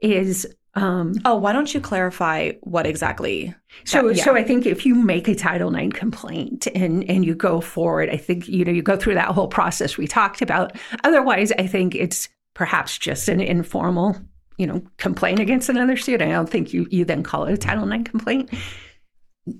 is 0.00 0.46
um, 0.74 1.14
oh, 1.24 1.36
why 1.36 1.52
don't 1.52 1.72
you 1.72 1.80
clarify 1.80 2.52
what 2.60 2.86
exactly? 2.86 3.54
So, 3.84 4.08
that, 4.08 4.16
yeah. 4.16 4.24
so 4.24 4.36
I 4.36 4.44
think 4.44 4.66
if 4.66 4.86
you 4.86 4.94
make 4.94 5.26
a 5.26 5.34
Title 5.34 5.74
IX 5.74 5.96
complaint 5.96 6.68
and 6.74 7.08
and 7.10 7.24
you 7.24 7.34
go 7.34 7.60
forward, 7.60 8.10
I 8.10 8.16
think 8.16 8.48
you 8.48 8.64
know 8.64 8.72
you 8.72 8.82
go 8.82 8.96
through 8.96 9.14
that 9.14 9.28
whole 9.28 9.48
process 9.48 9.96
we 9.96 10.06
talked 10.06 10.42
about. 10.42 10.76
Otherwise, 11.04 11.52
I 11.52 11.66
think 11.66 11.94
it's 11.94 12.28
perhaps 12.54 12.98
just 12.98 13.28
an 13.28 13.40
informal, 13.40 14.16
you 14.58 14.66
know, 14.66 14.82
complaint 14.98 15.40
against 15.40 15.68
another 15.68 15.96
student. 15.96 16.30
I 16.30 16.34
don't 16.34 16.50
think 16.50 16.72
you 16.72 16.86
you 16.90 17.04
then 17.04 17.22
call 17.22 17.46
it 17.46 17.54
a 17.54 17.56
Title 17.56 17.90
IX 17.90 18.08
complaint 18.08 18.50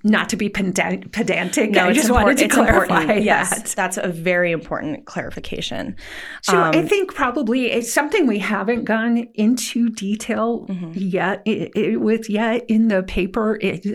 not 0.05 0.29
to 0.31 0.37
be 0.37 0.49
pedantic. 0.49 1.71
No, 1.71 1.87
I 1.87 1.93
just 1.93 2.11
wanted 2.11 2.39
to 2.39 2.49
clarify 2.49 3.05
that. 3.07 3.23
Yes, 3.23 3.75
that's 3.75 3.97
a 3.97 4.09
very 4.09 4.53
important 4.53 5.07
clarification. 5.07 5.97
So 6.43 6.59
um, 6.59 6.75
I 6.75 6.83
think 6.83 7.15
probably 7.15 7.71
it's 7.71 7.93
something 7.93 8.27
we 8.27 8.39
haven't 8.39 8.85
gone 8.85 9.29
into 9.35 9.89
detail 9.91 10.67
mm-hmm. 10.67 10.93
yet 10.95 11.43
it, 11.45 11.73
it, 11.77 11.97
with 12.01 12.29
yet 12.29 12.65
in 12.69 12.89
the 12.89 13.03
paper 13.03 13.59
it, 13.61 13.87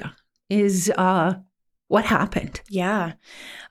is 0.49 0.91
uh, 0.97 1.35
what 1.87 2.05
happened. 2.05 2.61
Yeah. 2.69 3.13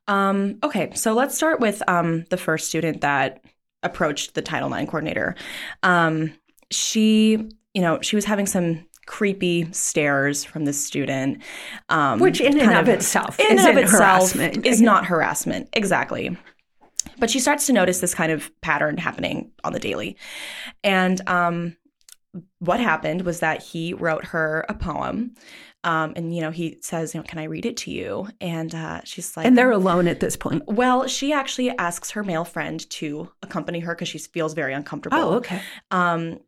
Um, 0.09 0.59
okay, 0.63 0.93
so 0.95 1.13
let's 1.15 1.37
start 1.37 1.61
with 1.61 1.83
um, 1.89 2.25
the 2.31 2.37
first 2.37 2.69
student 2.69 3.01
that 3.03 3.45
approached 3.83 4.35
the 4.35 4.43
Title 4.43 4.73
IX 4.73 4.89
coordinator. 4.89 5.35
Um, 5.83 6.35
she, 6.73 7.51
you 7.75 7.83
know, 7.83 8.01
she 8.03 8.17
was 8.17 8.25
having 8.25 8.47
some 8.47 8.87
creepy 9.07 9.71
stares 9.73 10.45
from 10.45 10.65
the 10.65 10.73
student. 10.73 11.43
Um, 11.89 12.19
Which, 12.19 12.41
in 12.41 12.59
and 12.59 12.73
of, 12.73 12.89
of 12.89 12.89
itself, 12.89 13.39
in 13.39 13.59
and 13.59 13.69
of 13.69 13.77
itself, 13.77 14.37
is 14.37 14.81
not 14.81 15.07
harassment. 15.07 15.69
Exactly. 15.73 16.37
But 17.19 17.31
she 17.31 17.41
starts 17.41 17.67
to 17.67 17.73
notice 17.73 18.01
this 18.01 18.15
kind 18.15 18.33
of 18.33 18.51
pattern 18.61 18.97
happening 18.97 19.51
on 19.65 19.73
the 19.73 19.81
daily. 19.81 20.17
And 20.85 21.21
um, 21.29 21.77
what 22.59 22.81
happened 22.81 23.23
was 23.23 23.41
that 23.41 23.63
he 23.63 23.93
wrote 23.95 24.27
her 24.27 24.65
a 24.69 24.75
poem. 24.75 25.35
Um, 25.85 26.13
and 26.15 26.35
you 26.35 26.41
know, 26.41 26.53
he 26.53 26.79
says, 26.81 27.13
you 27.13 27.19
know, 27.19 27.25
can 27.25 27.41
I 27.41 27.45
read 27.45 27.67
it 27.67 27.77
to 27.79 27.91
you? 27.91 28.29
And 28.41 28.73
uh, 28.73 29.01
she's 29.03 29.37
like, 29.37 29.47
and 29.47 29.59
they're 29.59 29.73
alone 29.73 30.07
at 30.07 30.21
this 30.21 30.37
point. 30.37 30.63
Well, 30.67 31.09
she 31.09 31.33
actually 31.33 31.71
asks 31.77 32.13
her 32.13 32.23
male 32.23 32.45
friend 32.45 32.89
to 32.91 33.29
accompany 33.43 33.81
her 33.81 33.95
because 33.95 34.09
she 34.09 34.19
feels 34.19 34.55
very 34.55 34.75
uncomfortable. 34.75 35.19
Oh, 35.19 35.35
okay. 35.35 35.61
Um, 35.91 36.39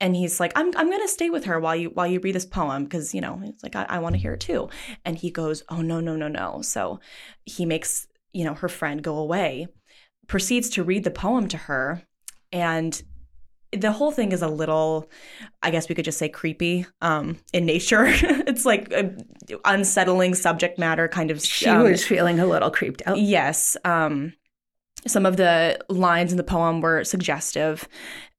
and 0.00 0.16
he's 0.16 0.40
like 0.40 0.52
i'm, 0.56 0.66
I'm 0.76 0.88
going 0.88 1.00
to 1.00 1.08
stay 1.08 1.30
with 1.30 1.44
her 1.44 1.60
while 1.60 1.76
you 1.76 1.90
while 1.90 2.06
you 2.06 2.20
read 2.20 2.34
this 2.34 2.46
poem 2.46 2.84
because 2.84 3.14
you 3.14 3.20
know 3.20 3.40
it's 3.44 3.62
like 3.62 3.76
i, 3.76 3.86
I 3.88 3.98
want 3.98 4.14
to 4.14 4.20
hear 4.20 4.34
it 4.34 4.40
too 4.40 4.68
and 5.04 5.16
he 5.16 5.30
goes 5.30 5.62
oh 5.68 5.82
no 5.82 6.00
no 6.00 6.16
no 6.16 6.28
no. 6.28 6.62
So 6.62 7.00
he 7.44 7.66
makes 7.66 8.06
you 8.32 8.44
know 8.44 8.54
her 8.54 8.68
friend 8.68 9.02
go 9.02 9.16
away 9.16 9.68
proceeds 10.26 10.70
to 10.70 10.84
read 10.84 11.04
the 11.04 11.10
poem 11.10 11.48
to 11.48 11.56
her 11.56 12.02
and 12.52 13.02
the 13.72 13.92
whole 13.92 14.10
thing 14.10 14.32
is 14.32 14.42
a 14.42 14.48
little 14.48 15.08
i 15.62 15.70
guess 15.70 15.88
we 15.88 15.94
could 15.94 16.04
just 16.04 16.18
say 16.18 16.28
creepy 16.28 16.86
um, 17.02 17.38
in 17.52 17.66
nature. 17.66 18.06
It's 18.50 18.64
like 18.64 18.92
unsettling 19.64 20.34
subject 20.34 20.78
matter 20.78 21.06
kind 21.06 21.30
of 21.30 21.40
she 21.40 21.66
um, 21.66 21.84
was 21.84 22.04
feeling 22.04 22.40
a 22.40 22.46
little 22.46 22.70
creeped 22.70 23.02
out. 23.06 23.18
Yes 23.18 23.76
um, 23.84 24.32
some 25.06 25.24
of 25.24 25.36
the 25.36 25.78
lines 25.88 26.32
in 26.32 26.36
the 26.36 26.44
poem 26.44 26.80
were 26.80 27.04
suggestive 27.04 27.88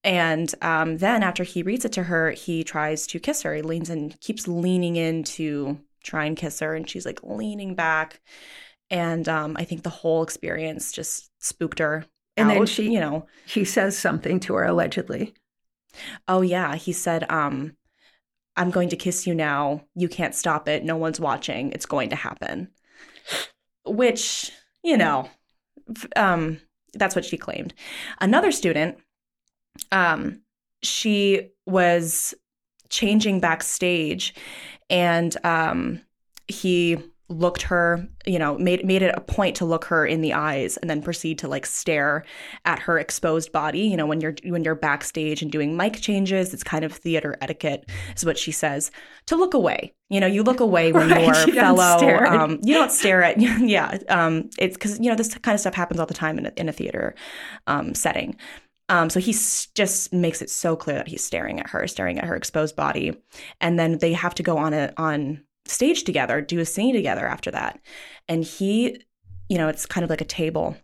and 0.04 0.54
um, 0.62 0.98
then 0.98 1.22
after 1.22 1.44
he 1.44 1.64
reads 1.64 1.86
it 1.86 1.92
to 1.94 2.04
her, 2.04 2.32
he 2.32 2.64
tries 2.64 3.06
to 3.08 3.20
kiss 3.20 3.44
her. 3.44 3.56
He 3.56 3.62
leans 3.62 3.90
and 3.90 4.20
keeps 4.20 4.48
leaning 4.48 4.96
in 4.96 5.24
to 5.24 5.80
try 6.04 6.26
and 6.26 6.36
kiss 6.36 6.60
her, 6.60 6.74
and 6.74 6.90
she's 6.90 7.06
like 7.06 7.20
leaning 7.24 7.76
back. 7.76 8.20
And 8.90 9.30
um, 9.30 9.56
I 9.58 9.64
think 9.64 9.84
the 9.84 9.90
whole 9.90 10.24
experience 10.24 10.92
just 10.92 11.30
spooked 11.40 11.80
her. 11.80 12.06
And 12.36 12.50
out, 12.50 12.54
then 12.54 12.66
she, 12.66 12.92
you 12.92 13.00
know, 13.00 13.28
he 13.46 13.64
says 13.64 13.98
something 13.98 14.40
to 14.42 14.56
her 14.56 14.64
allegedly. 14.64 15.36
Oh 16.28 16.42
yeah, 16.42 16.76
he 16.76 16.94
said, 16.94 17.30
um, 17.30 17.76
"I'm 18.58 18.72
going 18.72 18.90
to 18.90 18.96
kiss 18.96 19.28
you 19.28 19.36
now. 19.36 19.84
You 19.94 20.10
can't 20.10 20.34
stop 20.34 20.68
it. 20.68 20.84
No 20.84 20.98
one's 20.98 21.20
watching. 21.20 21.72
It's 21.74 21.86
going 21.86 22.10
to 22.10 22.16
happen." 22.16 22.70
Which, 23.86 24.52
you 24.84 24.98
know, 24.98 25.30
um, 26.16 26.60
that's 26.94 27.16
what 27.16 27.26
she 27.26 27.38
claimed. 27.38 27.74
Another 28.20 28.52
student 28.52 28.98
um, 29.92 30.42
she 30.84 31.50
was 31.66 32.34
changing 32.90 33.40
backstage 33.40 34.34
and 34.90 35.38
um, 35.46 36.02
he 36.48 36.98
looked 37.32 37.62
her, 37.64 38.08
you 38.26 38.38
know, 38.38 38.58
made 38.58 38.86
made 38.86 39.02
it 39.02 39.14
a 39.16 39.22
point 39.22 39.56
to 39.56 39.66
look 39.66 39.86
her 39.86 40.06
in 40.06 40.22
the 40.22 40.34
eyes 40.34 40.78
and 40.78 40.90
then 40.90 41.02
proceed 41.02 41.40
to 41.40 41.48
like 41.48 41.66
stare 41.66 42.26
at 42.66 42.80
her 42.80 43.00
exposed 43.00 43.52
body. 43.52 43.82
You 43.82 43.98
know, 43.98 44.06
when 44.06 44.22
you're 44.22 44.36
when 44.46 44.64
you're 44.64 44.76
backstage 44.76 45.42
and 45.42 45.52
doing 45.52 45.78
mic 45.78 46.02
changes, 46.02 46.54
it's 46.54 46.64
kind 46.64 46.84
of 46.84 46.92
theater 46.92 47.38
etiquette, 47.42 47.90
is 48.16 48.26
what 48.26 48.38
she 48.38 48.52
says, 48.52 48.92
to 49.28 49.36
look 49.36 49.54
away. 49.54 49.94
You 50.10 50.20
know, 50.20 50.28
you 50.28 50.44
look 50.44 50.60
away 50.60 50.92
when 50.92 51.10
right. 51.12 51.26
your 51.26 51.48
you 51.48 51.54
fellow 51.54 52.26
um, 52.26 52.60
you 52.64 52.74
don't 52.74 52.92
stare 52.92 53.24
at 53.24 53.40
yeah. 53.62 53.98
Um, 54.10 54.50
it's 54.60 54.76
because 54.76 55.00
you 55.00 55.10
know 55.10 55.16
this 55.16 55.34
kind 55.36 55.56
of 55.56 55.62
stuff 55.62 55.74
happens 55.74 56.00
all 56.00 56.06
the 56.06 56.14
time 56.14 56.38
in 56.38 56.48
a, 56.48 56.52
in 56.58 56.70
a 56.70 56.74
theater 56.74 57.16
um, 57.68 57.96
setting. 57.96 58.36
Um, 58.92 59.10
so 59.10 59.22
he 59.22 59.32
just 59.32 60.12
makes 60.12 60.42
it 60.42 60.50
so 60.50 60.76
clear 60.76 60.98
that 60.98 61.08
he's 61.08 61.24
staring 61.24 61.62
at 61.62 61.70
her, 61.70 61.88
staring 61.88 62.20
at 62.20 62.26
her 62.26 62.36
exposed 62.36 62.76
body, 62.76 63.16
and 63.62 63.80
then 63.80 64.00
they 64.00 64.12
have 64.12 64.36
to 64.36 64.44
go 64.44 64.58
on 64.58 64.74
a 64.74 64.94
on 64.98 65.42
stage 65.66 66.04
together, 66.04 66.42
do 66.42 66.60
a 66.60 66.66
scene 66.66 66.94
together 66.94 67.26
after 67.26 67.50
that. 67.52 67.80
And 68.28 68.44
he, 68.44 69.02
you 69.48 69.58
know, 69.58 69.70
it's 69.70 69.86
kind 69.86 70.04
of 70.04 70.10
like 70.10 70.20
a 70.20 70.26
table. 70.26 70.76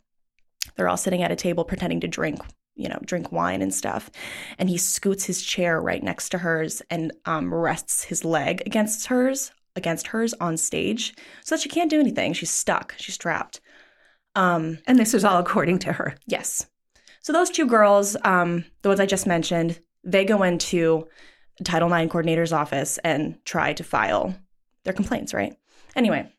They're 0.76 0.88
all 0.88 0.96
sitting 0.96 1.22
at 1.22 1.34
a 1.34 1.36
table 1.36 1.66
pretending 1.66 2.00
to 2.00 2.08
drink, 2.08 2.40
you 2.76 2.88
know, 2.88 3.00
drink 3.04 3.34
wine 3.34 3.62
and 3.62 3.74
stuff. 3.74 4.10
And 4.58 4.70
he 4.70 4.78
scoots 4.78 5.26
his 5.26 5.42
chair 5.42 5.82
right 5.82 6.02
next 6.02 6.30
to 6.30 6.38
hers 6.38 6.82
and 6.90 7.12
um, 7.26 7.54
rests 7.54 8.06
his 8.06 8.24
leg 8.24 8.64
against 8.66 9.08
hers, 9.08 9.52
against 9.76 10.08
hers 10.08 10.34
on 10.40 10.56
stage, 10.56 11.14
so 11.44 11.56
that 11.56 11.62
she 11.62 11.68
can't 11.68 11.90
do 11.90 12.00
anything. 12.00 12.32
She's 12.32 12.52
stuck. 12.52 12.96
She's 12.98 13.18
trapped. 13.18 13.60
Um, 14.34 14.78
and 14.88 14.98
this 14.98 15.14
is 15.14 15.26
all 15.26 15.40
according 15.40 15.80
to 15.80 15.92
her. 15.92 16.16
Yes. 16.26 16.68
So 17.22 17.34
those 17.34 17.50
two 17.50 17.66
girls, 17.66 18.16
um, 18.24 18.66
the 18.82 18.90
ones 18.90 19.00
I 19.00 19.06
just 19.06 19.28
mentioned, 19.28 19.80
they 20.04 20.26
go 20.26 20.44
into 20.44 21.08
Title 21.64 21.92
IX 21.92 22.12
coordinator's 22.12 22.54
office 22.54 22.98
and 23.00 23.38
try 23.46 23.74
to 23.74 23.84
file 23.84 24.36
their 24.84 24.94
complaints, 24.94 25.34
right? 25.34 25.56
Anyway, 25.96 26.32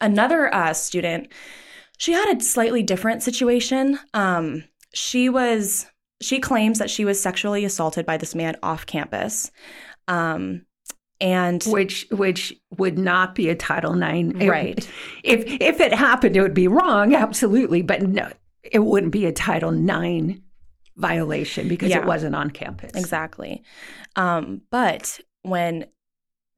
another 0.00 0.52
uh, 0.52 0.72
student, 0.72 1.28
she 1.98 2.12
had 2.12 2.36
a 2.36 2.42
slightly 2.42 2.82
different 2.82 3.22
situation. 3.22 3.98
Um, 4.12 4.64
she 4.92 5.28
was 5.28 5.86
she 6.20 6.40
claims 6.40 6.78
that 6.78 6.90
she 6.90 7.04
was 7.04 7.20
sexually 7.20 7.64
assaulted 7.64 8.06
by 8.06 8.16
this 8.16 8.34
man 8.34 8.56
off 8.62 8.86
campus. 8.86 9.50
Um, 10.08 10.64
and 11.20 11.62
which 11.64 12.06
which 12.10 12.52
would 12.76 12.98
not 12.98 13.34
be 13.34 13.48
a 13.48 13.54
Title 13.54 14.00
IX, 14.00 14.34
right? 14.46 14.86
If 15.24 15.44
if 15.46 15.80
it 15.80 15.94
happened, 15.94 16.36
it 16.36 16.42
would 16.42 16.54
be 16.54 16.68
wrong, 16.68 17.14
absolutely. 17.14 17.82
But 17.82 18.02
no, 18.02 18.30
it 18.72 18.80
wouldn't 18.80 19.12
be 19.12 19.26
a 19.26 19.32
Title 19.32 19.72
IX 19.72 20.40
violation 20.96 21.68
because 21.68 21.90
yeah, 21.90 21.98
it 21.98 22.06
wasn't 22.06 22.34
on 22.34 22.50
campus. 22.50 22.92
Exactly. 22.94 23.62
Um, 24.16 24.62
but 24.70 25.20
when 25.42 25.86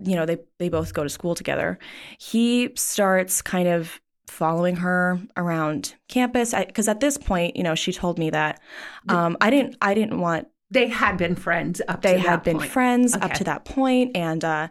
you 0.01 0.15
know, 0.15 0.27
they 0.27 0.39
they 0.59 0.69
both 0.69 0.95
go 0.95 1.03
to 1.03 1.09
school 1.09 1.35
together. 1.35 1.79
He 2.19 2.71
starts 2.77 3.43
kind 3.43 3.69
of 3.69 4.01
following 4.29 4.77
her 4.77 5.21
around 5.37 5.95
campus 6.09 6.55
because 6.55 6.89
at 6.89 7.01
this 7.01 7.17
point, 7.17 7.57
you 7.57 7.63
know, 7.63 7.75
she 7.75 7.93
told 7.93 8.19
me 8.19 8.31
that 8.31 8.61
um, 9.09 9.37
I 9.41 9.51
didn't 9.51 9.77
I 9.83 9.95
didn't 9.95 10.21
want 10.21 10.49
they 10.71 10.87
had 10.87 11.17
been 11.17 11.35
friends 11.35 11.81
up 11.89 12.03
they 12.03 12.19
had 12.19 12.43
been 12.43 12.59
point. 12.59 12.71
friends 12.71 13.17
okay. 13.17 13.25
up 13.25 13.33
to 13.33 13.45
that 13.45 13.65
point 13.65 14.17
and 14.17 14.45
uh, 14.45 14.69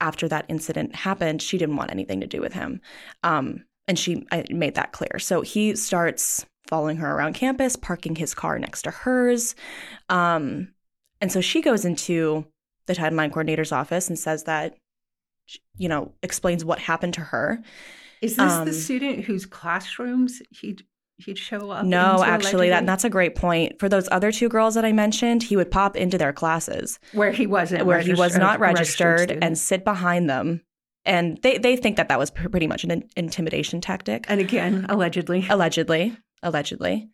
after 0.00 0.28
that 0.28 0.44
incident 0.48 0.94
happened 0.94 1.40
she 1.40 1.56
didn't 1.56 1.76
want 1.76 1.90
anything 1.90 2.20
to 2.20 2.26
do 2.26 2.40
with 2.40 2.52
him 2.52 2.80
um, 3.22 3.64
and 3.86 3.98
she 3.98 4.26
I 4.30 4.44
made 4.50 4.74
that 4.74 4.92
clear 4.92 5.18
so 5.18 5.40
he 5.40 5.74
starts 5.74 6.44
following 6.68 6.98
her 6.98 7.16
around 7.16 7.32
campus 7.32 7.74
parking 7.74 8.14
his 8.14 8.34
car 8.34 8.58
next 8.58 8.82
to 8.82 8.90
hers 8.90 9.54
um, 10.08 10.68
and 11.20 11.32
so 11.32 11.40
she 11.40 11.60
goes 11.60 11.84
into 11.84 12.46
the 12.86 12.92
IX 12.92 13.32
coordinator's 13.32 13.72
office 13.72 14.08
and 14.08 14.18
says 14.18 14.44
that, 14.44 14.76
you 15.76 15.88
know, 15.88 16.12
explains 16.22 16.64
what 16.64 16.78
happened 16.78 17.14
to 17.14 17.20
her. 17.20 17.62
Is 18.20 18.36
this 18.36 18.52
um, 18.52 18.66
the 18.66 18.72
student 18.72 19.24
whose 19.24 19.46
classrooms 19.46 20.42
he'd 20.50 20.82
he'd 21.18 21.38
show 21.38 21.70
up? 21.70 21.84
No, 21.84 22.22
actually, 22.24 22.68
that 22.70 22.84
that's 22.86 23.04
a 23.04 23.10
great 23.10 23.36
point. 23.36 23.78
For 23.78 23.88
those 23.88 24.08
other 24.10 24.32
two 24.32 24.48
girls 24.48 24.74
that 24.74 24.84
I 24.84 24.92
mentioned, 24.92 25.44
he 25.44 25.56
would 25.56 25.70
pop 25.70 25.96
into 25.96 26.18
their 26.18 26.32
classes 26.32 26.98
where 27.12 27.30
he 27.30 27.46
wasn't, 27.46 27.86
where 27.86 28.00
he 28.00 28.14
was 28.14 28.36
not 28.36 28.58
registered, 28.58 29.20
registered 29.20 29.44
and 29.44 29.56
sit 29.56 29.84
behind 29.84 30.28
them. 30.28 30.62
And 31.04 31.38
they, 31.42 31.56
they 31.56 31.76
think 31.76 31.96
that 31.96 32.08
that 32.08 32.18
was 32.18 32.30
pretty 32.30 32.66
much 32.66 32.84
an 32.84 33.08
intimidation 33.16 33.80
tactic. 33.80 34.26
And 34.28 34.40
again, 34.40 34.84
allegedly, 34.90 35.46
allegedly, 35.48 36.16
allegedly. 36.42 37.08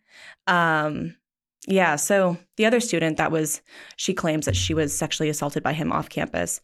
Um, 0.47 1.15
yeah. 1.67 1.95
So 1.95 2.37
the 2.57 2.65
other 2.65 2.79
student 2.79 3.17
that 3.17 3.31
was, 3.31 3.61
she 3.97 4.13
claims 4.13 4.45
that 4.45 4.55
she 4.55 4.73
was 4.73 4.95
sexually 4.97 5.29
assaulted 5.29 5.63
by 5.63 5.73
him 5.73 5.91
off 5.91 6.09
campus, 6.09 6.61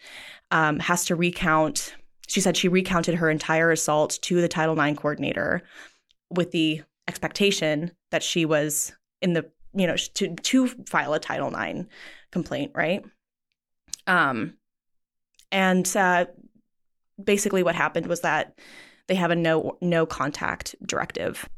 um, 0.51 0.79
has 0.79 1.05
to 1.05 1.15
recount. 1.15 1.95
She 2.27 2.41
said 2.41 2.55
she 2.55 2.67
recounted 2.67 3.15
her 3.15 3.29
entire 3.29 3.71
assault 3.71 4.19
to 4.23 4.41
the 4.41 4.47
Title 4.47 4.79
IX 4.79 4.97
coordinator 4.97 5.63
with 6.29 6.51
the 6.51 6.81
expectation 7.07 7.91
that 8.11 8.23
she 8.23 8.45
was 8.45 8.93
in 9.21 9.33
the, 9.33 9.49
you 9.73 9.87
know, 9.87 9.95
to, 9.95 10.35
to 10.35 10.67
file 10.67 11.13
a 11.13 11.19
Title 11.19 11.53
IX 11.53 11.87
complaint, 12.31 12.71
right? 12.75 13.03
Um, 14.07 14.55
and 15.51 15.91
uh, 15.95 16.25
basically 17.21 17.63
what 17.63 17.75
happened 17.75 18.07
was 18.07 18.21
that 18.21 18.57
they 19.07 19.15
have 19.15 19.31
a 19.31 19.35
no 19.35 19.77
no 19.81 20.05
contact 20.05 20.75
directive 20.85 21.49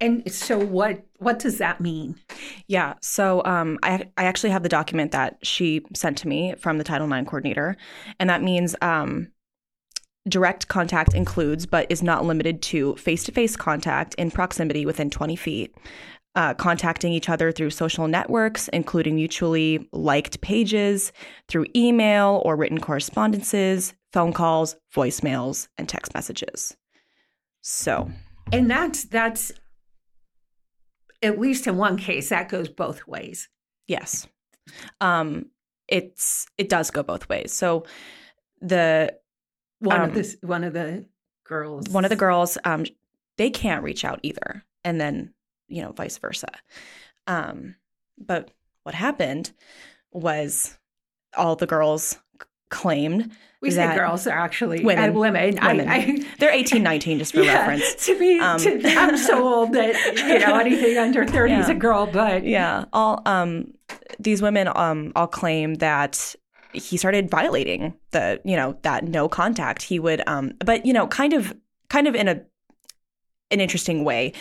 and 0.00 0.30
so 0.30 0.58
what 0.58 1.04
what 1.18 1.38
does 1.38 1.58
that 1.58 1.80
mean? 1.80 2.16
Yeah. 2.66 2.94
So 3.00 3.42
um, 3.44 3.78
I 3.82 4.04
I 4.16 4.24
actually 4.24 4.50
have 4.50 4.62
the 4.62 4.68
document 4.68 5.12
that 5.12 5.38
she 5.42 5.82
sent 5.94 6.18
to 6.18 6.28
me 6.28 6.54
from 6.58 6.78
the 6.78 6.84
Title 6.84 7.10
IX 7.10 7.26
coordinator, 7.26 7.76
and 8.20 8.28
that 8.28 8.42
means 8.42 8.76
um, 8.82 9.28
direct 10.28 10.68
contact 10.68 11.14
includes, 11.14 11.66
but 11.66 11.86
is 11.90 12.02
not 12.02 12.24
limited 12.24 12.62
to, 12.62 12.96
face 12.96 13.24
to 13.24 13.32
face 13.32 13.56
contact 13.56 14.14
in 14.14 14.30
proximity 14.30 14.84
within 14.84 15.10
20 15.10 15.36
feet. 15.36 15.74
Uh, 16.34 16.52
contacting 16.52 17.14
each 17.14 17.30
other 17.30 17.50
through 17.50 17.70
social 17.70 18.06
networks, 18.06 18.68
including 18.68 19.14
mutually 19.14 19.88
liked 19.92 20.38
pages, 20.42 21.10
through 21.48 21.64
email 21.74 22.42
or 22.44 22.56
written 22.56 22.78
correspondences, 22.78 23.94
phone 24.12 24.34
calls, 24.34 24.76
voicemails, 24.94 25.68
and 25.78 25.88
text 25.88 26.12
messages. 26.12 26.76
So, 27.62 28.10
and 28.52 28.70
that's 28.70 29.04
that's 29.04 29.50
at 31.22 31.38
least 31.38 31.66
in 31.66 31.76
one 31.76 31.96
case, 31.96 32.28
that 32.28 32.48
goes 32.48 32.68
both 32.68 33.06
ways. 33.06 33.48
Yes. 33.86 34.26
Um, 35.00 35.46
it's 35.88 36.46
it 36.58 36.68
does 36.68 36.90
go 36.90 37.02
both 37.02 37.28
ways. 37.28 37.52
So 37.52 37.84
the 38.60 39.14
one 39.80 40.00
um, 40.00 40.08
of 40.10 40.14
the 40.14 40.36
one 40.46 40.64
of 40.64 40.72
the 40.72 41.06
girls 41.44 41.88
one 41.90 42.04
of 42.04 42.08
the 42.08 42.16
girls 42.16 42.58
um 42.64 42.84
they 43.36 43.50
can't 43.50 43.84
reach 43.84 44.04
out 44.04 44.20
either 44.22 44.64
and 44.84 45.00
then 45.00 45.32
you 45.68 45.82
know 45.82 45.92
vice 45.92 46.18
versa 46.18 46.48
um 47.26 47.76
but 48.18 48.50
what 48.82 48.94
happened 48.94 49.52
was 50.10 50.78
all 51.36 51.56
the 51.56 51.66
girls 51.66 52.18
claimed 52.70 53.30
we 53.60 53.70
say 53.70 53.94
girls 53.96 54.26
are 54.26 54.38
actually 54.38 54.84
women. 54.84 55.14
women. 55.14 55.58
women. 55.60 55.88
I, 55.88 55.94
I, 55.94 56.24
They're 56.38 56.52
18, 56.52 56.82
19, 56.82 57.18
just 57.18 57.32
for 57.32 57.40
yeah, 57.42 57.58
reference. 57.58 58.06
To 58.06 58.18
be, 58.18 58.38
um, 58.38 58.58
to, 58.60 58.80
I'm 58.84 59.16
so 59.16 59.46
old 59.54 59.72
that 59.72 59.94
you 60.16 60.38
know 60.38 60.58
anything 60.58 60.98
under 60.98 61.26
30 61.26 61.52
yeah. 61.52 61.60
is 61.60 61.68
a 61.68 61.74
girl, 61.74 62.06
but 62.06 62.44
yeah, 62.44 62.84
all 62.92 63.22
um, 63.26 63.72
these 64.18 64.42
women 64.42 64.68
um 64.74 65.12
all 65.16 65.26
claim 65.26 65.74
that 65.76 66.34
he 66.72 66.96
started 66.96 67.30
violating 67.30 67.94
the 68.10 68.40
you 68.44 68.56
know 68.56 68.76
that 68.82 69.04
no 69.04 69.28
contact. 69.28 69.82
He 69.82 69.98
would 69.98 70.22
um, 70.28 70.52
but 70.64 70.84
you 70.84 70.92
know, 70.92 71.06
kind 71.06 71.32
of 71.32 71.54
kind 71.88 72.06
of 72.06 72.14
in 72.14 72.28
a 72.28 72.42
an 73.50 73.60
interesting 73.60 74.04
way. 74.04 74.32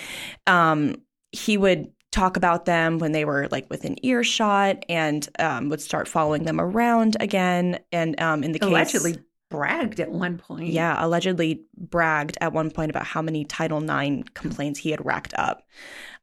Um, 0.47 1.01
he 1.31 1.57
would 1.57 1.91
talk 2.15 2.37
about 2.37 2.65
them 2.65 2.97
when 2.97 3.11
they 3.11 3.25
were 3.25 3.47
like 3.51 3.69
within 3.69 4.03
earshot 4.03 4.83
and 4.87 5.27
um, 5.37 5.69
would 5.69 5.81
start 5.81 6.07
following 6.07 6.43
them 6.43 6.61
around 6.61 7.17
again. 7.19 7.79
And 7.91 8.19
um, 8.21 8.43
in 8.43 8.53
the 8.53 8.59
case, 8.59 8.69
allegedly 8.69 9.17
bragged 9.49 9.99
at 9.99 10.11
one 10.11 10.37
point. 10.37 10.69
Yeah, 10.69 10.95
allegedly 10.97 11.65
bragged 11.77 12.37
at 12.39 12.53
one 12.53 12.71
point 12.71 12.89
about 12.89 13.05
how 13.05 13.21
many 13.21 13.43
Title 13.43 13.83
IX 13.83 14.27
complaints 14.33 14.79
he 14.79 14.91
had 14.91 15.05
racked 15.05 15.33
up. 15.37 15.63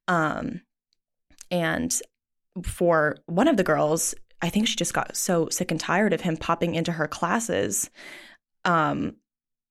Um, 0.08 0.62
and 1.50 1.94
for 2.62 3.16
one 3.26 3.48
of 3.48 3.58
the 3.58 3.64
girls, 3.64 4.14
I 4.40 4.48
think 4.48 4.66
she 4.66 4.76
just 4.76 4.94
got 4.94 5.14
so 5.14 5.48
sick 5.50 5.70
and 5.70 5.78
tired 5.78 6.14
of 6.14 6.22
him 6.22 6.36
popping 6.36 6.74
into 6.74 6.92
her 6.92 7.06
classes. 7.06 7.90
Um, 8.64 9.16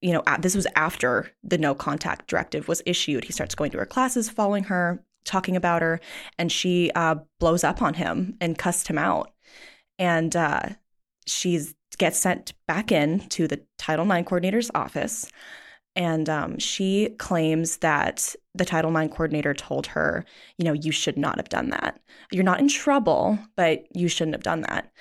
you 0.02 0.14
know, 0.14 0.24
this 0.40 0.56
was 0.56 0.68
after 0.76 1.32
the 1.44 1.58
no 1.58 1.76
contact 1.76 2.28
directive 2.28 2.68
was 2.68 2.82
issued. 2.86 3.24
He 3.24 3.34
starts 3.34 3.56
going 3.56 3.72
to 3.72 3.78
her 3.80 3.86
classes, 3.86 4.30
following 4.30 4.64
her, 4.66 5.04
talking 5.26 5.56
about 5.56 5.82
her, 5.82 6.00
and 6.38 6.52
she 6.52 6.92
uh, 6.96 7.16
blows 7.40 7.64
up 7.64 7.82
on 7.82 7.96
him 7.96 8.36
and 8.42 8.58
cussed 8.58 8.88
him 8.88 8.98
out. 8.98 9.32
And 10.00 10.36
uh, 10.36 10.62
she 11.28 11.62
gets 11.98 12.20
sent 12.20 12.54
back 12.68 12.92
in 12.92 13.20
to 13.30 13.48
the 13.48 13.62
Title 13.78 14.10
IX 14.10 14.28
coordinator's 14.28 14.72
office. 14.74 15.30
And 15.96 16.30
um, 16.30 16.58
she 16.58 17.10
claims 17.20 17.78
that 17.78 18.36
the 18.56 18.66
Title 18.66 18.96
IX 18.96 19.12
coordinator 19.12 19.54
told 19.54 19.88
her, 19.88 20.26
you 20.58 20.66
know, 20.66 20.74
you 20.74 20.92
should 20.92 21.18
not 21.18 21.38
have 21.38 21.50
done 21.50 21.70
that. 21.70 22.00
You're 22.32 22.44
not 22.44 22.60
in 22.60 22.70
trouble, 22.70 23.38
but 23.58 23.86
you 23.96 24.08
shouldn't 24.08 24.36
have 24.36 24.44
done 24.44 24.62
that. 24.62 24.92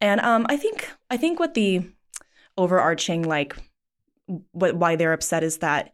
And 0.00 0.20
um, 0.20 0.46
I 0.48 0.56
think 0.56 0.90
I 1.10 1.16
think 1.16 1.38
what 1.38 1.54
the 1.54 1.82
overarching 2.58 3.22
like 3.22 3.56
what 4.50 4.74
why 4.74 4.96
they're 4.96 5.12
upset 5.12 5.42
is 5.42 5.58
that 5.58 5.92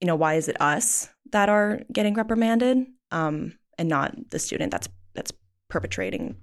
you 0.00 0.06
know 0.06 0.16
why 0.16 0.34
is 0.34 0.48
it 0.48 0.60
us 0.60 1.10
that 1.32 1.48
are 1.48 1.80
getting 1.92 2.14
reprimanded 2.14 2.86
um, 3.12 3.56
and 3.78 3.88
not 3.88 4.14
the 4.30 4.38
student 4.38 4.72
that's 4.72 4.88
that's 5.14 5.32
perpetrating 5.68 6.36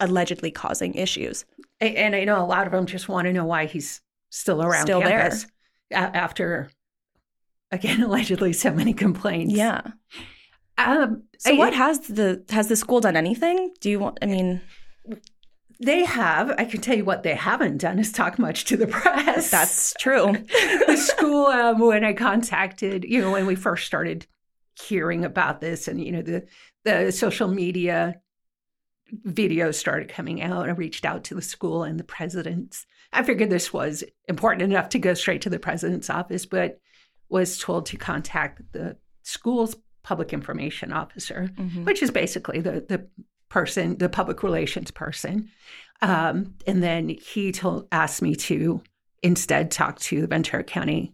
allegedly 0.00 0.50
causing 0.50 0.94
issues. 0.94 1.44
And 1.80 2.14
I 2.16 2.24
know 2.24 2.42
a 2.42 2.44
lot 2.46 2.66
of 2.66 2.72
them 2.72 2.86
just 2.86 3.08
want 3.08 3.26
to 3.26 3.32
know 3.32 3.44
why 3.44 3.66
he's 3.66 4.00
still 4.30 4.62
around 4.62 4.82
Still 4.86 5.00
campus 5.00 5.46
after 5.90 6.70
again 7.70 8.02
allegedly 8.08 8.52
so 8.52 8.72
many 8.72 8.92
complaints. 8.92 9.54
Yeah. 9.54 9.82
Um, 10.78 11.22
So 11.38 11.54
I- 11.54 11.58
what 11.58 11.74
has 11.74 12.00
the 12.00 12.44
has 12.50 12.68
the 12.68 12.76
school 12.76 13.00
done 13.00 13.16
anything? 13.16 13.72
Do 13.80 13.90
you 13.90 13.98
want? 13.98 14.18
I 14.22 14.26
mean, 14.26 14.60
they 15.80 16.04
have. 16.04 16.50
I 16.58 16.64
can 16.64 16.80
tell 16.80 16.96
you 16.96 17.04
what 17.04 17.22
they 17.22 17.34
haven't 17.34 17.78
done 17.78 17.98
is 17.98 18.12
talk 18.12 18.38
much 18.38 18.64
to 18.66 18.76
the 18.76 18.86
press. 18.86 19.50
that's 19.50 19.94
true. 19.98 20.32
the 20.86 20.96
school 20.96 21.46
um, 21.46 21.78
when 21.78 22.04
I 22.04 22.12
contacted, 22.14 23.04
you 23.04 23.20
know, 23.20 23.32
when 23.32 23.46
we 23.46 23.54
first 23.54 23.86
started 23.86 24.26
hearing 24.80 25.24
about 25.24 25.60
this, 25.60 25.88
and 25.88 26.02
you 26.02 26.12
know 26.12 26.22
the 26.22 26.46
the 26.84 27.10
social 27.12 27.48
media 27.48 28.20
videos 29.26 29.74
started 29.76 30.08
coming 30.08 30.42
out. 30.42 30.68
I 30.68 30.72
reached 30.72 31.04
out 31.04 31.24
to 31.24 31.34
the 31.34 31.42
school 31.42 31.84
and 31.84 31.98
the 31.98 32.04
presidents. 32.04 32.86
I 33.12 33.22
figured 33.22 33.50
this 33.50 33.72
was 33.72 34.02
important 34.28 34.62
enough 34.62 34.88
to 34.90 34.98
go 34.98 35.14
straight 35.14 35.42
to 35.42 35.50
the 35.50 35.58
president's 35.60 36.10
office, 36.10 36.44
but 36.44 36.80
was 37.28 37.58
told 37.58 37.86
to 37.86 37.96
contact 37.96 38.62
the 38.72 38.96
school's 39.22 39.76
public 40.02 40.32
information 40.32 40.92
officer, 40.92 41.50
Mhm. 41.56 41.84
which 41.84 42.02
is 42.02 42.10
basically 42.10 42.60
the 42.60 42.84
the 42.88 43.08
person, 43.48 43.96
the 43.98 44.08
public 44.08 44.42
relations 44.42 44.90
person. 44.90 45.48
Um, 46.02 46.54
and 46.66 46.82
then 46.82 47.08
he 47.08 47.52
told 47.52 47.88
asked 47.92 48.20
me 48.22 48.34
to 48.36 48.82
instead 49.22 49.70
talk 49.70 49.98
to 50.00 50.20
the 50.20 50.26
Ventura 50.26 50.62
County 50.64 51.12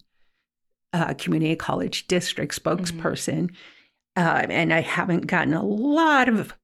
uh, 0.92 1.14
Community 1.14 1.56
College 1.56 2.06
District 2.06 2.54
spokesperson. 2.60 3.50
Um, 4.14 4.50
and 4.50 4.72
I 4.74 4.80
haven't 4.80 5.26
gotten 5.26 5.54
a 5.54 5.64
lot 5.64 6.28
of. 6.28 6.54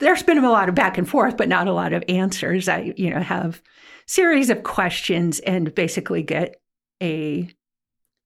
There's 0.00 0.22
been 0.22 0.38
a 0.38 0.50
lot 0.50 0.68
of 0.68 0.74
back 0.74 0.96
and 0.96 1.08
forth, 1.08 1.36
but 1.36 1.48
not 1.48 1.66
a 1.66 1.72
lot 1.72 1.92
of 1.92 2.04
answers. 2.08 2.68
I, 2.68 2.94
you 2.96 3.10
know, 3.10 3.20
have 3.20 3.60
series 4.06 4.48
of 4.48 4.62
questions 4.62 5.40
and 5.40 5.74
basically 5.74 6.22
get 6.22 6.60
a 7.02 7.50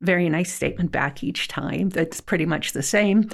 very 0.02 0.28
nice 0.28 0.52
statement 0.52 0.92
back 0.92 1.24
each 1.24 1.48
time. 1.48 1.88
That's 1.88 2.20
pretty 2.20 2.44
much 2.44 2.72
the 2.72 2.83
same. 2.83 3.31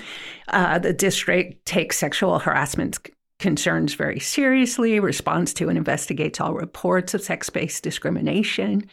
Uh, 0.48 0.78
the 0.78 0.92
district 0.92 1.66
takes 1.66 1.98
sexual 1.98 2.38
harassment 2.38 2.96
c- 2.96 3.12
concerns 3.38 3.94
very 3.94 4.20
seriously, 4.20 5.00
responds 5.00 5.52
to 5.54 5.68
and 5.68 5.78
investigates 5.78 6.40
all 6.40 6.54
reports 6.54 7.14
of 7.14 7.22
sex 7.22 7.50
based 7.50 7.82
discrimination. 7.82 8.88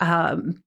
Um, 0.00 0.62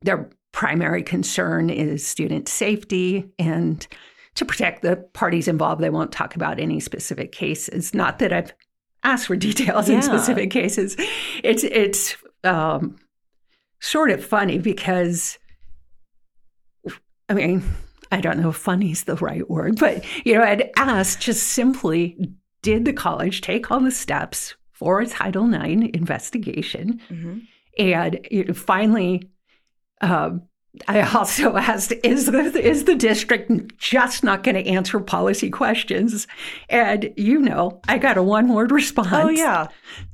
their 0.00 0.30
primary 0.52 1.02
concern 1.02 1.70
is 1.70 2.06
student 2.06 2.48
safety 2.48 3.30
and 3.38 3.86
to 4.34 4.44
protect 4.44 4.82
the 4.82 4.96
parties 5.12 5.48
involved, 5.48 5.82
they 5.82 5.90
won't 5.90 6.12
talk 6.12 6.34
about 6.36 6.58
any 6.60 6.80
specific 6.80 7.32
cases. 7.32 7.92
Not 7.94 8.18
that 8.20 8.32
I've 8.32 8.52
asked 9.04 9.26
for 9.26 9.36
details 9.48 9.88
Yeah. 9.88 9.96
in 9.96 10.02
specific 10.02 10.50
cases. 10.50 10.96
It's 11.42 11.64
it's 11.64 12.16
um, 12.44 12.96
sort 13.80 14.10
of 14.10 14.24
funny 14.24 14.58
because 14.58 15.38
I 17.28 17.34
mean, 17.34 17.62
I 18.10 18.20
don't 18.20 18.38
know 18.40 18.50
if 18.50 18.56
funny 18.56 18.90
is 18.92 19.04
the 19.04 19.16
right 19.16 19.48
word, 19.48 19.78
but 19.78 20.04
you 20.26 20.34
know, 20.34 20.42
I'd 20.42 20.70
asked 20.76 21.20
just 21.20 21.48
simply, 21.48 22.16
did 22.62 22.84
the 22.84 22.92
college 22.92 23.40
take 23.40 23.70
all 23.70 23.80
the 23.80 23.90
steps 23.90 24.54
for 24.72 25.00
a 25.00 25.06
Title 25.06 25.52
IX 25.52 25.88
investigation? 25.94 27.00
Mhm. 27.10 27.42
And 27.78 28.26
you 28.30 28.44
know, 28.44 28.54
finally, 28.54 29.30
um, 30.02 30.42
I 30.88 31.02
also 31.02 31.56
asked, 31.56 31.92
is 32.02 32.26
the, 32.26 32.38
is 32.58 32.84
the 32.84 32.94
district 32.94 33.76
just 33.78 34.24
not 34.24 34.42
going 34.42 34.54
to 34.56 34.66
answer 34.70 35.00
policy 35.00 35.50
questions? 35.50 36.26
And 36.68 37.12
you 37.16 37.38
know, 37.38 37.80
I 37.88 37.98
got 37.98 38.16
a 38.18 38.22
one 38.22 38.48
word 38.52 38.70
response. 38.72 39.08
Oh 39.12 39.28
yeah. 39.28 39.68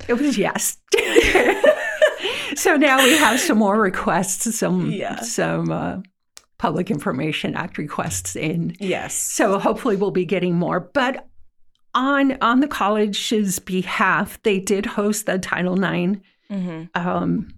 It 0.08 0.14
was 0.14 0.36
yes. 0.38 0.76
so 2.56 2.76
now 2.76 3.02
we 3.02 3.16
have 3.16 3.40
some 3.40 3.58
more 3.58 3.80
requests, 3.80 4.56
some, 4.58 4.90
Yeah. 4.90 5.20
some 5.20 5.70
uh, 5.70 5.98
Public 6.58 6.90
Information 6.90 7.54
Act 7.54 7.78
requests 7.78 8.34
in. 8.34 8.74
Yes. 8.80 9.14
So 9.14 9.58
hopefully 9.58 9.96
we'll 9.96 10.10
be 10.10 10.24
getting 10.24 10.54
more. 10.56 10.80
But 10.80 11.26
on 11.94 12.36
on 12.42 12.60
the 12.60 12.68
college's 12.68 13.58
behalf, 13.60 14.42
they 14.42 14.58
did 14.58 14.84
host 14.86 15.26
the 15.26 15.38
Title 15.38 15.82
IX 15.82 16.18
hmm 16.50 16.84
um, 16.94 17.50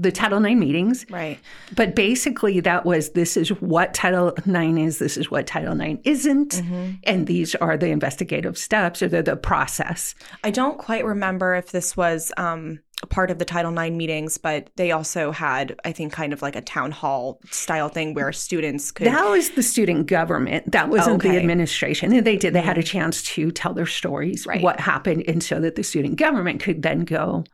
the 0.00 0.12
Title 0.12 0.44
IX 0.44 0.60
meetings. 0.60 1.04
Right. 1.10 1.38
But 1.74 1.96
basically, 1.96 2.60
that 2.60 2.86
was 2.86 3.10
this 3.10 3.36
is 3.36 3.48
what 3.60 3.94
Title 3.94 4.28
IX 4.46 4.78
is, 4.78 4.98
this 5.00 5.16
is 5.16 5.28
what 5.30 5.46
Title 5.46 5.78
IX 5.80 6.00
isn't, 6.04 6.50
Mm-hmm. 6.52 6.90
and 7.04 7.26
these 7.26 7.54
are 7.56 7.76
the 7.76 7.88
investigative 7.88 8.56
steps 8.56 9.02
or 9.02 9.08
the, 9.08 9.22
the 9.22 9.36
process. 9.36 10.14
I 10.44 10.50
don't 10.50 10.78
quite 10.78 11.04
remember 11.04 11.54
if 11.56 11.72
this 11.72 11.96
was 11.96 12.32
um, 12.36 12.78
a 13.02 13.06
part 13.06 13.30
of 13.32 13.38
the 13.38 13.44
Title 13.44 13.76
IX 13.76 13.94
meetings, 13.96 14.38
but 14.38 14.70
they 14.76 14.92
also 14.92 15.32
had, 15.32 15.74
I 15.84 15.90
think, 15.92 16.12
kind 16.12 16.32
of 16.32 16.42
like 16.42 16.54
a 16.56 16.60
town 16.62 16.92
hall 16.92 17.40
style 17.50 17.88
thing 17.88 18.14
where 18.14 18.32
students 18.32 18.90
could. 18.92 19.06
That 19.08 19.28
was 19.28 19.50
the 19.50 19.62
student 19.64 20.06
government. 20.06 20.70
That 20.72 20.88
wasn't 20.90 21.22
the 21.22 21.28
Okay. 21.30 21.38
administration. 21.38 22.12
And 22.12 22.24
they 22.26 22.36
did, 22.36 22.54
they 22.54 22.60
had 22.60 22.78
a 22.78 22.82
chance 22.84 23.22
to 23.34 23.50
tell 23.50 23.74
their 23.74 23.86
stories, 23.86 24.46
Right. 24.46 24.62
what 24.62 24.78
happened, 24.80 25.24
and 25.28 25.42
so 25.42 25.58
that 25.60 25.74
the 25.74 25.82
student 25.82 26.16
government 26.16 26.60
could 26.62 26.82
then 26.82 27.00
go 27.04 27.44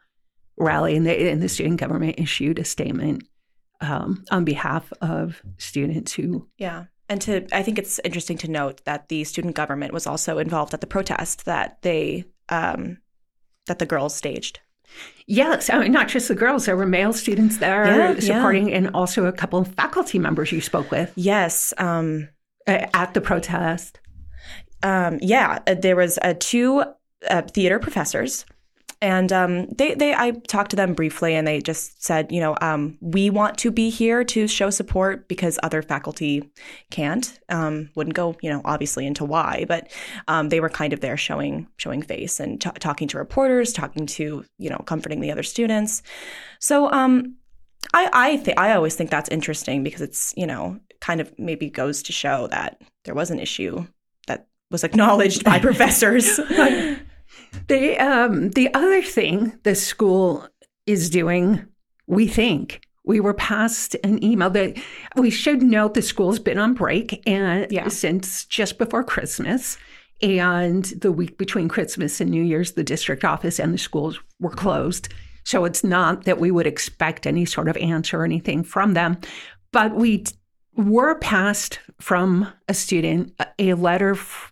rally. 0.57 0.97
And, 0.97 1.07
they, 1.07 1.31
and 1.31 1.43
the 1.43 1.49
student 1.49 1.81
government 1.81 2.19
issued 2.19 2.59
a 2.59 2.65
statement 2.65 3.25
um, 3.81 4.25
on 4.31 4.45
behalf 4.45 4.93
of 5.01 5.43
students 5.59 6.13
who 6.13 6.49
yeah. 6.59 6.85
And 7.09 7.21
to, 7.23 7.47
I 7.55 7.63
think 7.63 7.79
it's 7.79 8.01
interesting 8.03 8.39
to 8.39 8.51
note 8.51 8.83
that 8.85 9.11
the 9.11 9.25
student 9.25 9.55
government 9.55 9.93
was 9.93 10.07
also 10.07 10.39
involved 10.39 10.73
at 10.73 10.81
the 10.81 10.87
protest 10.87 11.45
that 11.45 11.83
they, 11.83 12.25
um, 12.49 12.97
that 13.67 13.79
the 13.79 13.85
girls 13.85 14.15
staged. 14.15 14.61
Yes, 15.27 15.69
I 15.69 15.81
mean, 15.81 15.93
not 15.93 16.09
just 16.09 16.29
the 16.29 16.35
girls. 16.35 16.65
There 16.65 16.77
were 16.77 16.87
male 16.87 17.13
students 17.13 17.59
there 17.59 17.85
Yeah, 17.87 18.13
yeah. 18.13 18.21
supporting, 18.21 18.73
and 18.73 18.91
also 18.95 19.27
a 19.27 19.33
couple 19.33 19.59
of 19.59 19.69
faculty 19.75 20.19
members 20.19 20.51
you 20.51 20.61
spoke 20.63 20.91
with 20.91 21.13
Yes. 21.15 21.75
Um, 21.77 22.29
at 22.67 23.13
the 23.13 23.21
protest. 23.21 24.01
um, 24.83 25.19
yeah, 25.21 25.59
there 25.67 25.97
was 25.97 26.19
uh, 26.23 26.35
two 26.39 26.85
uh, 27.29 27.43
theater 27.43 27.79
professors, 27.79 28.47
and 29.05 29.31
um, 29.35 29.67
they 29.67 29.95
they 29.95 30.15
I 30.15 30.31
talked 30.49 30.71
to 30.71 30.77
them 30.77 30.95
briefly, 30.95 31.35
and 31.35 31.47
they 31.47 31.61
just 31.61 32.03
said, 32.03 32.33
you 32.33 32.41
know, 32.41 32.57
um, 32.63 32.97
we 33.03 33.29
want 33.29 33.59
to 33.59 33.71
be 33.71 33.91
here 33.91 34.25
to 34.25 34.49
show 34.49 34.71
support 34.71 35.29
because 35.29 35.59
other 35.63 35.83
faculty 35.83 36.51
can't. 36.91 37.39
Um, 37.51 37.91
wouldn't 37.95 38.17
go, 38.17 38.35
you 38.41 38.49
know, 38.49 38.63
obviously 38.65 39.07
into 39.07 39.27
why, 39.27 39.67
but 39.69 39.93
um, 40.27 40.49
they 40.49 40.59
were 40.59 40.71
kind 40.71 40.95
of 40.95 41.01
there 41.01 41.19
showing 41.19 41.69
showing 41.77 42.01
face 42.01 42.41
and 42.41 42.59
t- 42.59 42.71
talking 42.81 43.07
to 43.09 43.19
reporters, 43.19 43.75
talking 43.75 44.07
to 44.07 44.43
you 44.57 44.71
know, 44.71 44.79
comforting 44.87 45.21
the 45.21 45.31
other 45.31 45.43
students. 45.43 46.03
So 46.59 46.91
um, 46.91 47.37
I 47.93 48.09
I 48.11 48.37
think 48.39 48.59
I 48.59 48.73
always 48.73 48.95
think 48.95 49.11
that's 49.11 49.29
interesting 49.29 49.85
because 49.85 50.01
it's 50.01 50.33
you 50.35 50.47
know 50.47 50.81
kind 51.03 51.21
of 51.21 51.31
maybe 51.39 51.69
goes 51.69 52.03
to 52.05 52.13
show 52.15 52.47
that 52.47 52.81
there 53.05 53.15
was 53.15 53.31
an 53.31 53.39
issue 53.39 53.87
that 54.29 54.47
was 54.71 54.83
acknowledged 54.83 55.45
by 55.45 55.59
professors. 55.69 56.41
The 57.69 57.97
um, 57.99 58.51
the 58.51 58.73
other 58.75 59.03
thing 59.03 59.59
the 59.63 59.75
school 59.75 60.47
is 60.87 61.11
doing, 61.11 61.65
we 62.07 62.27
think. 62.29 62.83
We 63.07 63.21
were 63.21 63.35
passed 63.35 63.97
an 64.03 64.23
email 64.25 64.49
that 64.51 64.77
we 65.17 65.29
should 65.31 65.63
note 65.63 65.93
the 65.95 66.01
school's 66.03 66.39
been 66.39 66.59
on 66.59 66.73
break 66.75 67.23
and 67.27 67.71
Yeah. 67.71 67.89
since 67.89 68.47
just 68.47 68.79
before 68.79 69.05
Christmas. 69.05 69.77
And 70.23 70.85
the 70.87 71.13
week 71.13 71.37
between 71.37 71.69
Christmas 71.69 72.21
and 72.21 72.31
New 72.31 72.43
Year's, 72.43 72.73
the 72.73 72.85
district 72.85 73.25
office 73.25 73.59
and 73.59 73.75
the 73.75 73.79
schools 73.79 74.19
were 74.41 74.49
closed. 74.51 75.13
So 75.45 75.67
it's 75.67 75.85
not 75.85 76.25
that 76.25 76.41
we 76.41 76.51
would 76.51 76.67
expect 76.67 77.27
any 77.27 77.45
sort 77.45 77.69
of 77.69 77.77
answer 77.77 78.21
or 78.21 78.25
anything 78.25 78.63
from 78.65 78.95
them. 78.95 79.19
But 79.71 79.95
we 79.95 80.25
were 80.77 81.19
passed 81.19 81.79
from 82.01 82.49
a 82.69 82.75
student 82.75 83.33
a- 83.39 83.47
a 83.59 83.75
letter 83.75 84.13
f- 84.13 84.51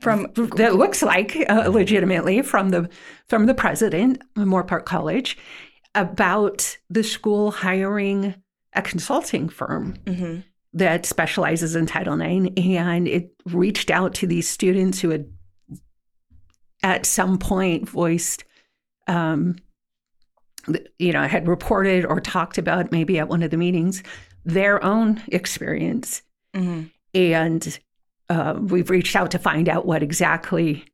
From 0.00 0.28
that 0.56 0.76
looks 0.76 1.02
like 1.02 1.36
uh, 1.48 1.68
legitimately 1.68 2.42
from 2.42 2.68
the 2.70 2.88
from 3.28 3.46
the 3.46 3.54
president 3.54 4.22
of 4.36 4.44
Moorpark 4.44 4.84
College 4.84 5.36
about 5.94 6.78
the 6.88 7.02
school 7.02 7.50
hiring 7.50 8.34
a 8.74 8.82
consulting 8.82 9.48
firm 9.48 9.94
Mhm. 10.04 10.44
that 10.72 11.04
specializes 11.04 11.74
in 11.74 11.86
Title 11.86 12.20
IX, 12.20 12.50
and 12.56 13.08
it 13.08 13.32
reached 13.46 13.90
out 13.90 14.14
to 14.14 14.26
these 14.26 14.48
students 14.48 15.00
who 15.00 15.10
had 15.10 15.26
at 16.82 17.04
some 17.06 17.38
point 17.38 17.88
voiced. 17.88 18.44
Um, 19.08 19.56
you 20.98 21.12
know, 21.12 21.26
had 21.26 21.48
reported 21.48 22.04
or 22.04 22.20
talked 22.20 22.58
about 22.58 22.92
maybe 22.92 23.18
at 23.18 23.28
one 23.28 23.42
of 23.42 23.50
the 23.50 23.56
meetings 23.56 24.02
their 24.44 24.82
own 24.84 25.22
experience 25.28 26.22
Mhm. 26.54 26.90
and 27.14 27.78
uh, 28.28 28.58
we've 28.60 28.90
reached 28.90 29.16
out 29.16 29.30
to 29.32 29.38
find 29.38 29.68
out 29.68 29.86
what 29.86 30.02
exactly 30.02 30.84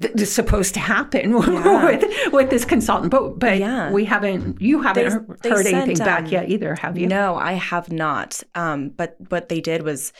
th- 0.00 0.14
is 0.14 0.32
supposed 0.32 0.74
to 0.74 0.80
happen 0.80 1.30
yeah. 1.46 1.84
with 1.84 2.32
with 2.32 2.50
this 2.50 2.64
consultant. 2.64 3.10
But 3.10 3.38
but 3.38 3.58
yeah. 3.58 3.90
we 3.90 4.04
haven't. 4.04 4.60
You 4.60 4.82
haven't 4.82 5.42
they, 5.42 5.50
heard 5.50 5.66
they 5.66 5.74
anything 5.74 5.96
sent, 5.96 6.06
back 6.06 6.24
um, 6.24 6.30
yet 6.30 6.48
either, 6.48 6.74
have 6.76 6.98
you? 6.98 7.06
No, 7.06 7.36
I 7.36 7.52
have 7.52 7.90
not. 7.90 8.42
Um, 8.54 8.90
but 8.90 9.16
what 9.28 9.48
they 9.48 9.60
did 9.60 9.82
was, 9.82 10.12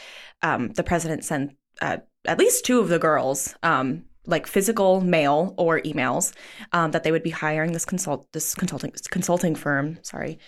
um, 0.43 0.69
the 0.71 0.85
president 0.85 1.25
sent 1.25 1.57
uh, 1.81 1.99
at 2.27 2.39
least 2.39 2.65
two 2.65 2.81
of 2.81 2.89
the 2.89 2.99
girls. 2.99 3.55
Um, 3.63 4.05
like 4.27 4.47
physical 4.47 5.01
mail 5.01 5.55
or 5.57 5.81
emails 5.81 6.35
um, 6.73 6.91
that 6.91 7.03
they 7.03 7.11
would 7.11 7.23
be 7.23 7.31
hiring 7.31 7.73
this 7.73 7.87
consult 7.87 8.31
this 8.33 8.55
consulting 8.55 8.93
consulting 9.11 9.55
firm 9.55 9.99
sorry 10.03 10.39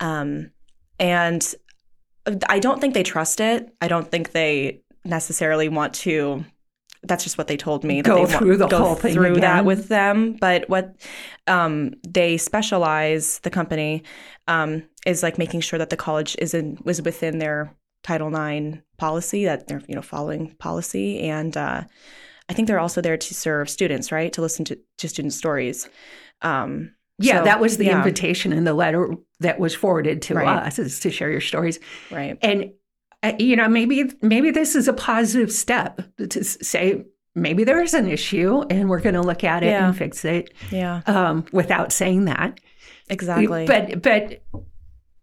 um, 0.00 0.50
and 0.98 1.54
I 2.48 2.58
don't 2.58 2.80
think 2.80 2.94
they 2.94 3.02
trust 3.02 3.40
it. 3.40 3.72
I 3.80 3.88
don't 3.88 4.10
think 4.10 4.32
they 4.32 4.82
necessarily 5.04 5.68
want 5.68 5.94
to. 5.94 6.44
That's 7.02 7.22
just 7.22 7.38
what 7.38 7.46
they 7.46 7.56
told 7.56 7.84
me. 7.84 8.02
Go 8.02 8.26
that 8.26 8.32
they 8.32 8.38
through 8.38 8.56
the 8.56 8.68
whole 8.68 8.96
thing 8.96 9.14
through 9.14 9.32
again. 9.32 9.40
that 9.42 9.64
with 9.64 9.88
them. 9.88 10.36
But 10.40 10.68
what 10.68 10.96
um, 11.46 11.94
they 12.06 12.36
specialize, 12.36 13.38
the 13.40 13.50
company, 13.50 14.02
um, 14.48 14.82
is 15.06 15.22
like 15.22 15.38
making 15.38 15.60
sure 15.60 15.78
that 15.78 15.90
the 15.90 15.96
college 15.96 16.36
is 16.40 16.52
in 16.54 16.78
was 16.84 17.00
within 17.00 17.38
their 17.38 17.72
Title 18.02 18.34
IX 18.34 18.78
policy 18.98 19.44
that 19.44 19.68
they're 19.68 19.82
you 19.86 19.94
know 19.94 20.02
following 20.02 20.54
policy, 20.56 21.20
and 21.20 21.56
uh, 21.56 21.84
I 22.48 22.52
think 22.52 22.66
they're 22.66 22.80
also 22.80 23.00
there 23.00 23.16
to 23.16 23.34
serve 23.34 23.70
students, 23.70 24.10
right? 24.10 24.32
To 24.32 24.40
listen 24.40 24.64
to 24.66 24.78
to 24.98 25.08
student 25.08 25.32
stories. 25.32 25.88
Um, 26.42 26.92
yeah, 27.18 27.38
so, 27.38 27.44
that 27.44 27.60
was 27.60 27.78
the 27.78 27.86
yeah. 27.86 27.96
invitation 27.96 28.52
in 28.52 28.64
the 28.64 28.74
letter 28.74 29.14
that 29.40 29.58
was 29.58 29.74
forwarded 29.74 30.22
to 30.22 30.34
right. 30.34 30.66
us 30.66 30.78
is 30.78 31.00
to 31.00 31.10
share 31.10 31.30
your 31.30 31.40
stories. 31.40 31.78
Right. 32.10 32.38
And 32.42 32.72
uh, 33.22 33.32
you 33.38 33.56
know, 33.56 33.68
maybe 33.68 34.10
maybe 34.22 34.50
this 34.50 34.74
is 34.74 34.88
a 34.88 34.92
positive 34.92 35.52
step 35.52 36.02
to 36.18 36.44
say 36.44 37.04
maybe 37.34 37.64
there 37.64 37.82
is 37.82 37.94
an 37.94 38.08
issue 38.08 38.62
and 38.70 38.88
we're 38.88 39.00
going 39.00 39.14
to 39.14 39.22
look 39.22 39.44
at 39.44 39.62
it 39.62 39.66
yeah. 39.66 39.86
and 39.86 39.96
fix 39.96 40.24
it. 40.24 40.52
Yeah. 40.70 41.02
Um, 41.06 41.44
without 41.52 41.92
saying 41.92 42.26
that. 42.26 42.60
Exactly. 43.08 43.66
But 43.66 44.02
but 44.02 44.42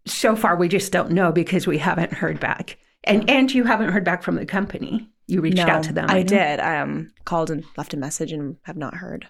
so 0.06 0.36
far 0.36 0.56
we 0.56 0.68
just 0.68 0.92
don't 0.92 1.12
know 1.12 1.32
because 1.32 1.66
we 1.66 1.78
haven't 1.78 2.12
heard 2.12 2.40
back. 2.40 2.78
And 3.04 3.28
and 3.28 3.52
you 3.52 3.64
haven't 3.64 3.90
heard 3.90 4.04
back 4.04 4.22
from 4.22 4.36
the 4.36 4.46
company. 4.46 5.08
You 5.26 5.40
reached 5.40 5.56
no, 5.56 5.66
out 5.66 5.84
to 5.84 5.92
them. 5.92 6.06
I 6.10 6.22
did. 6.22 6.60
I 6.60 6.80
um, 6.80 7.10
called 7.24 7.50
and 7.50 7.64
left 7.76 7.94
a 7.94 7.96
message 7.96 8.32
and 8.32 8.56
have 8.62 8.76
not 8.76 8.94
heard. 8.94 9.26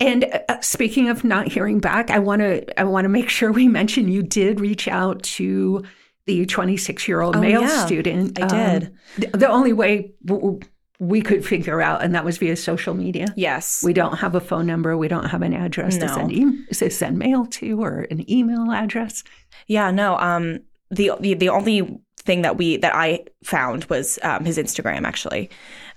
And 0.00 0.24
uh, 0.24 0.40
uh 0.48 0.60
speaking 0.60 1.08
of 1.08 1.22
not 1.24 1.48
hearing 1.48 1.80
back, 1.80 2.10
I 2.10 2.18
want 2.18 2.40
to 2.40 2.80
I 2.80 2.84
want 2.84 3.04
to 3.04 3.10
make 3.10 3.28
sure 3.28 3.52
we 3.52 3.68
mention 3.68 4.08
you 4.08 4.22
did 4.22 4.60
reach 4.60 4.88
out 4.88 5.22
to 5.22 5.82
the 6.26 6.46
26 6.46 7.06
year 7.06 7.20
old 7.20 7.38
male 7.38 7.62
yeah, 7.62 7.84
student. 7.84 8.40
I 8.40 8.46
did. 8.46 8.84
Um, 9.18 9.30
the 9.32 9.48
only 9.48 9.72
way 9.72 10.14
w- 10.24 10.60
we 10.98 11.20
could 11.20 11.44
figure 11.44 11.80
out, 11.80 12.02
and 12.02 12.14
that 12.14 12.24
was 12.24 12.38
via 12.38 12.56
social 12.56 12.94
media. 12.94 13.26
Yes. 13.36 13.82
We 13.82 13.92
don't 13.92 14.16
have 14.16 14.34
a 14.34 14.40
phone 14.40 14.66
number. 14.66 14.96
We 14.96 15.08
don't 15.08 15.26
have 15.26 15.42
an 15.42 15.52
address 15.52 15.96
no. 15.96 16.06
to 16.06 16.14
send 16.14 16.32
e- 16.32 16.66
to 16.72 16.90
send 16.90 17.18
mail 17.18 17.46
to 17.46 17.82
or 17.82 18.06
an 18.10 18.30
email 18.30 18.70
address. 18.70 19.24
Yeah. 19.66 19.90
No. 19.90 20.16
Um. 20.16 20.60
The 20.94 21.12
the 21.20 21.34
the 21.34 21.48
only 21.48 22.00
thing 22.18 22.42
that 22.42 22.56
we 22.56 22.76
that 22.78 22.94
I 22.94 23.24
found 23.42 23.84
was 23.86 24.18
um, 24.22 24.44
his 24.44 24.58
Instagram 24.58 25.06
actually. 25.06 25.50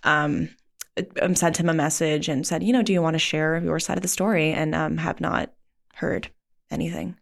Um, 0.03 0.49
um, 1.21 1.35
sent 1.35 1.57
him 1.57 1.69
a 1.69 1.75
message 1.75 2.27
and 2.27 2.45
said, 2.45 2.63
you 2.63 2.73
know, 2.73 2.81
do 2.81 2.91
you 2.91 3.03
want 3.03 3.13
to 3.13 3.19
share 3.19 3.59
your 3.59 3.79
side 3.79 3.97
of 3.97 4.01
the 4.01 4.07
story? 4.07 4.51
And 4.51 4.73
um, 4.73 4.97
have 4.97 5.21
not 5.21 5.51
heard 5.93 6.29
anything. 6.71 7.15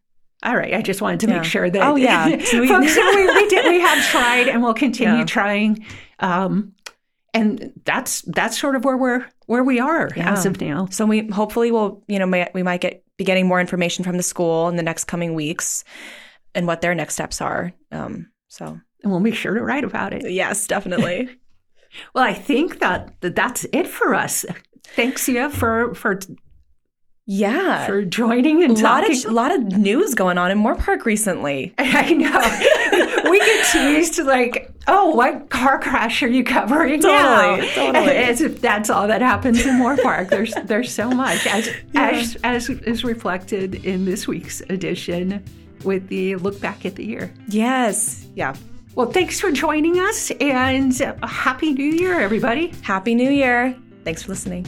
All 0.44 0.56
right, 0.56 0.74
I 0.74 0.82
just 0.82 1.02
wanted 1.02 1.22
to 1.22 1.28
yeah. 1.28 1.34
make 1.38 1.44
sure 1.44 1.70
that. 1.70 1.82
Oh 1.82 1.96
yeah, 1.96 2.30
folks, 2.30 2.54
we, 2.54 2.62
we, 2.62 3.48
did, 3.50 3.66
we 3.66 3.80
have 3.80 4.06
tried 4.12 4.48
and 4.48 4.62
we'll 4.62 4.74
continue 4.74 5.20
yeah. 5.20 5.26
trying. 5.26 5.86
Um, 6.20 6.74
and 7.34 7.74
that's 7.84 8.22
that's 8.22 8.60
sort 8.60 8.76
of 8.76 8.86
where 8.86 8.96
we're 8.96 9.26
where 9.48 9.64
we 9.64 9.80
are 9.80 10.10
yeah. 10.16 10.32
as 10.32 10.46
of 10.46 10.62
now. 10.62 10.88
So 10.92 11.06
we 11.06 11.28
hopefully 11.28 11.72
will 11.72 12.04
you 12.08 12.20
know 12.20 12.28
may, 12.28 12.50
we 12.54 12.64
might 12.64 12.82
get 12.82 13.04
be 13.18 13.24
getting 13.24 13.48
more 13.48 13.60
information 13.60 14.04
from 14.04 14.18
the 14.18 14.24
school 14.24 14.70
in 14.70 14.76
the 14.76 14.84
next 14.84 15.06
coming 15.06 15.34
weeks 15.34 15.84
and 16.56 16.66
what 16.66 16.82
their 16.82 16.96
next 16.96 17.14
steps 17.14 17.42
are. 17.42 17.74
Um, 17.92 18.32
so 18.48 18.80
and 19.04 19.12
we'll 19.12 19.22
make 19.22 19.36
sure 19.36 19.54
to 19.54 19.62
write 19.62 19.84
about 19.84 20.14
it. 20.14 20.32
Yes, 20.32 20.66
definitely. 20.66 21.30
well, 22.16 22.24
I 22.24 22.34
think 22.34 22.80
that, 22.80 23.14
that 23.22 23.36
that's 23.36 23.66
it 23.72 23.88
for 23.88 24.16
us. 24.16 24.46
Thanks, 24.84 25.30
yeah, 25.30 25.50
for 25.50 25.94
for 25.94 26.20
yeah 27.28 27.88
for 27.88 28.06
joining 28.06 28.64
and 28.64 28.78
a 28.78 28.84
lot 28.84 29.10
of 29.10 29.26
a 29.26 29.32
lot 29.32 29.52
of 29.52 29.64
news 29.64 30.14
going 30.14 30.38
on 30.38 30.52
in 30.52 30.60
Moorpark 30.60 31.06
recently. 31.06 31.74
I 31.78 32.14
know 32.14 33.30
we 33.30 33.40
get 33.40 33.66
teased 33.72 34.20
like, 34.20 34.72
oh, 34.88 35.10
what 35.10 35.50
car 35.50 35.80
crash 35.80 36.22
are 36.24 36.28
you 36.28 36.44
covering 36.44 37.02
totally, 37.02 37.68
now? 37.68 37.74
Totally, 37.74 38.16
as 38.16 38.42
if 38.42 38.62
that's 38.62 38.90
all 38.90 39.08
that 39.08 39.22
happens 39.22 39.66
in 39.66 39.76
Moorpark. 39.76 40.30
There's 40.30 40.54
there's 40.66 40.92
so 40.92 41.10
much 41.10 41.46
as 41.48 41.68
yeah. 41.94 42.10
as 42.12 42.38
as 42.44 42.70
is 42.70 43.04
reflected 43.04 43.86
in 43.86 44.06
this 44.06 44.28
week's 44.28 44.62
edition 44.70 45.44
with 45.84 46.08
the 46.08 46.36
look 46.38 46.60
back 46.62 46.86
at 46.86 46.96
the 46.96 47.06
year. 47.06 47.34
Yes, 47.48 48.28
yeah. 48.36 48.56
Well, 48.96 49.12
thanks 49.12 49.42
for 49.42 49.52
joining 49.52 50.00
us 50.00 50.32
and 50.40 50.98
Happy 51.24 51.74
New 51.74 51.92
Year, 51.92 52.20
everybody. 52.22 52.68
Happy 52.82 53.14
New 53.14 53.30
Year. 53.30 53.76
Thanks 54.06 54.24
for 54.24 54.30
listening. 54.30 54.66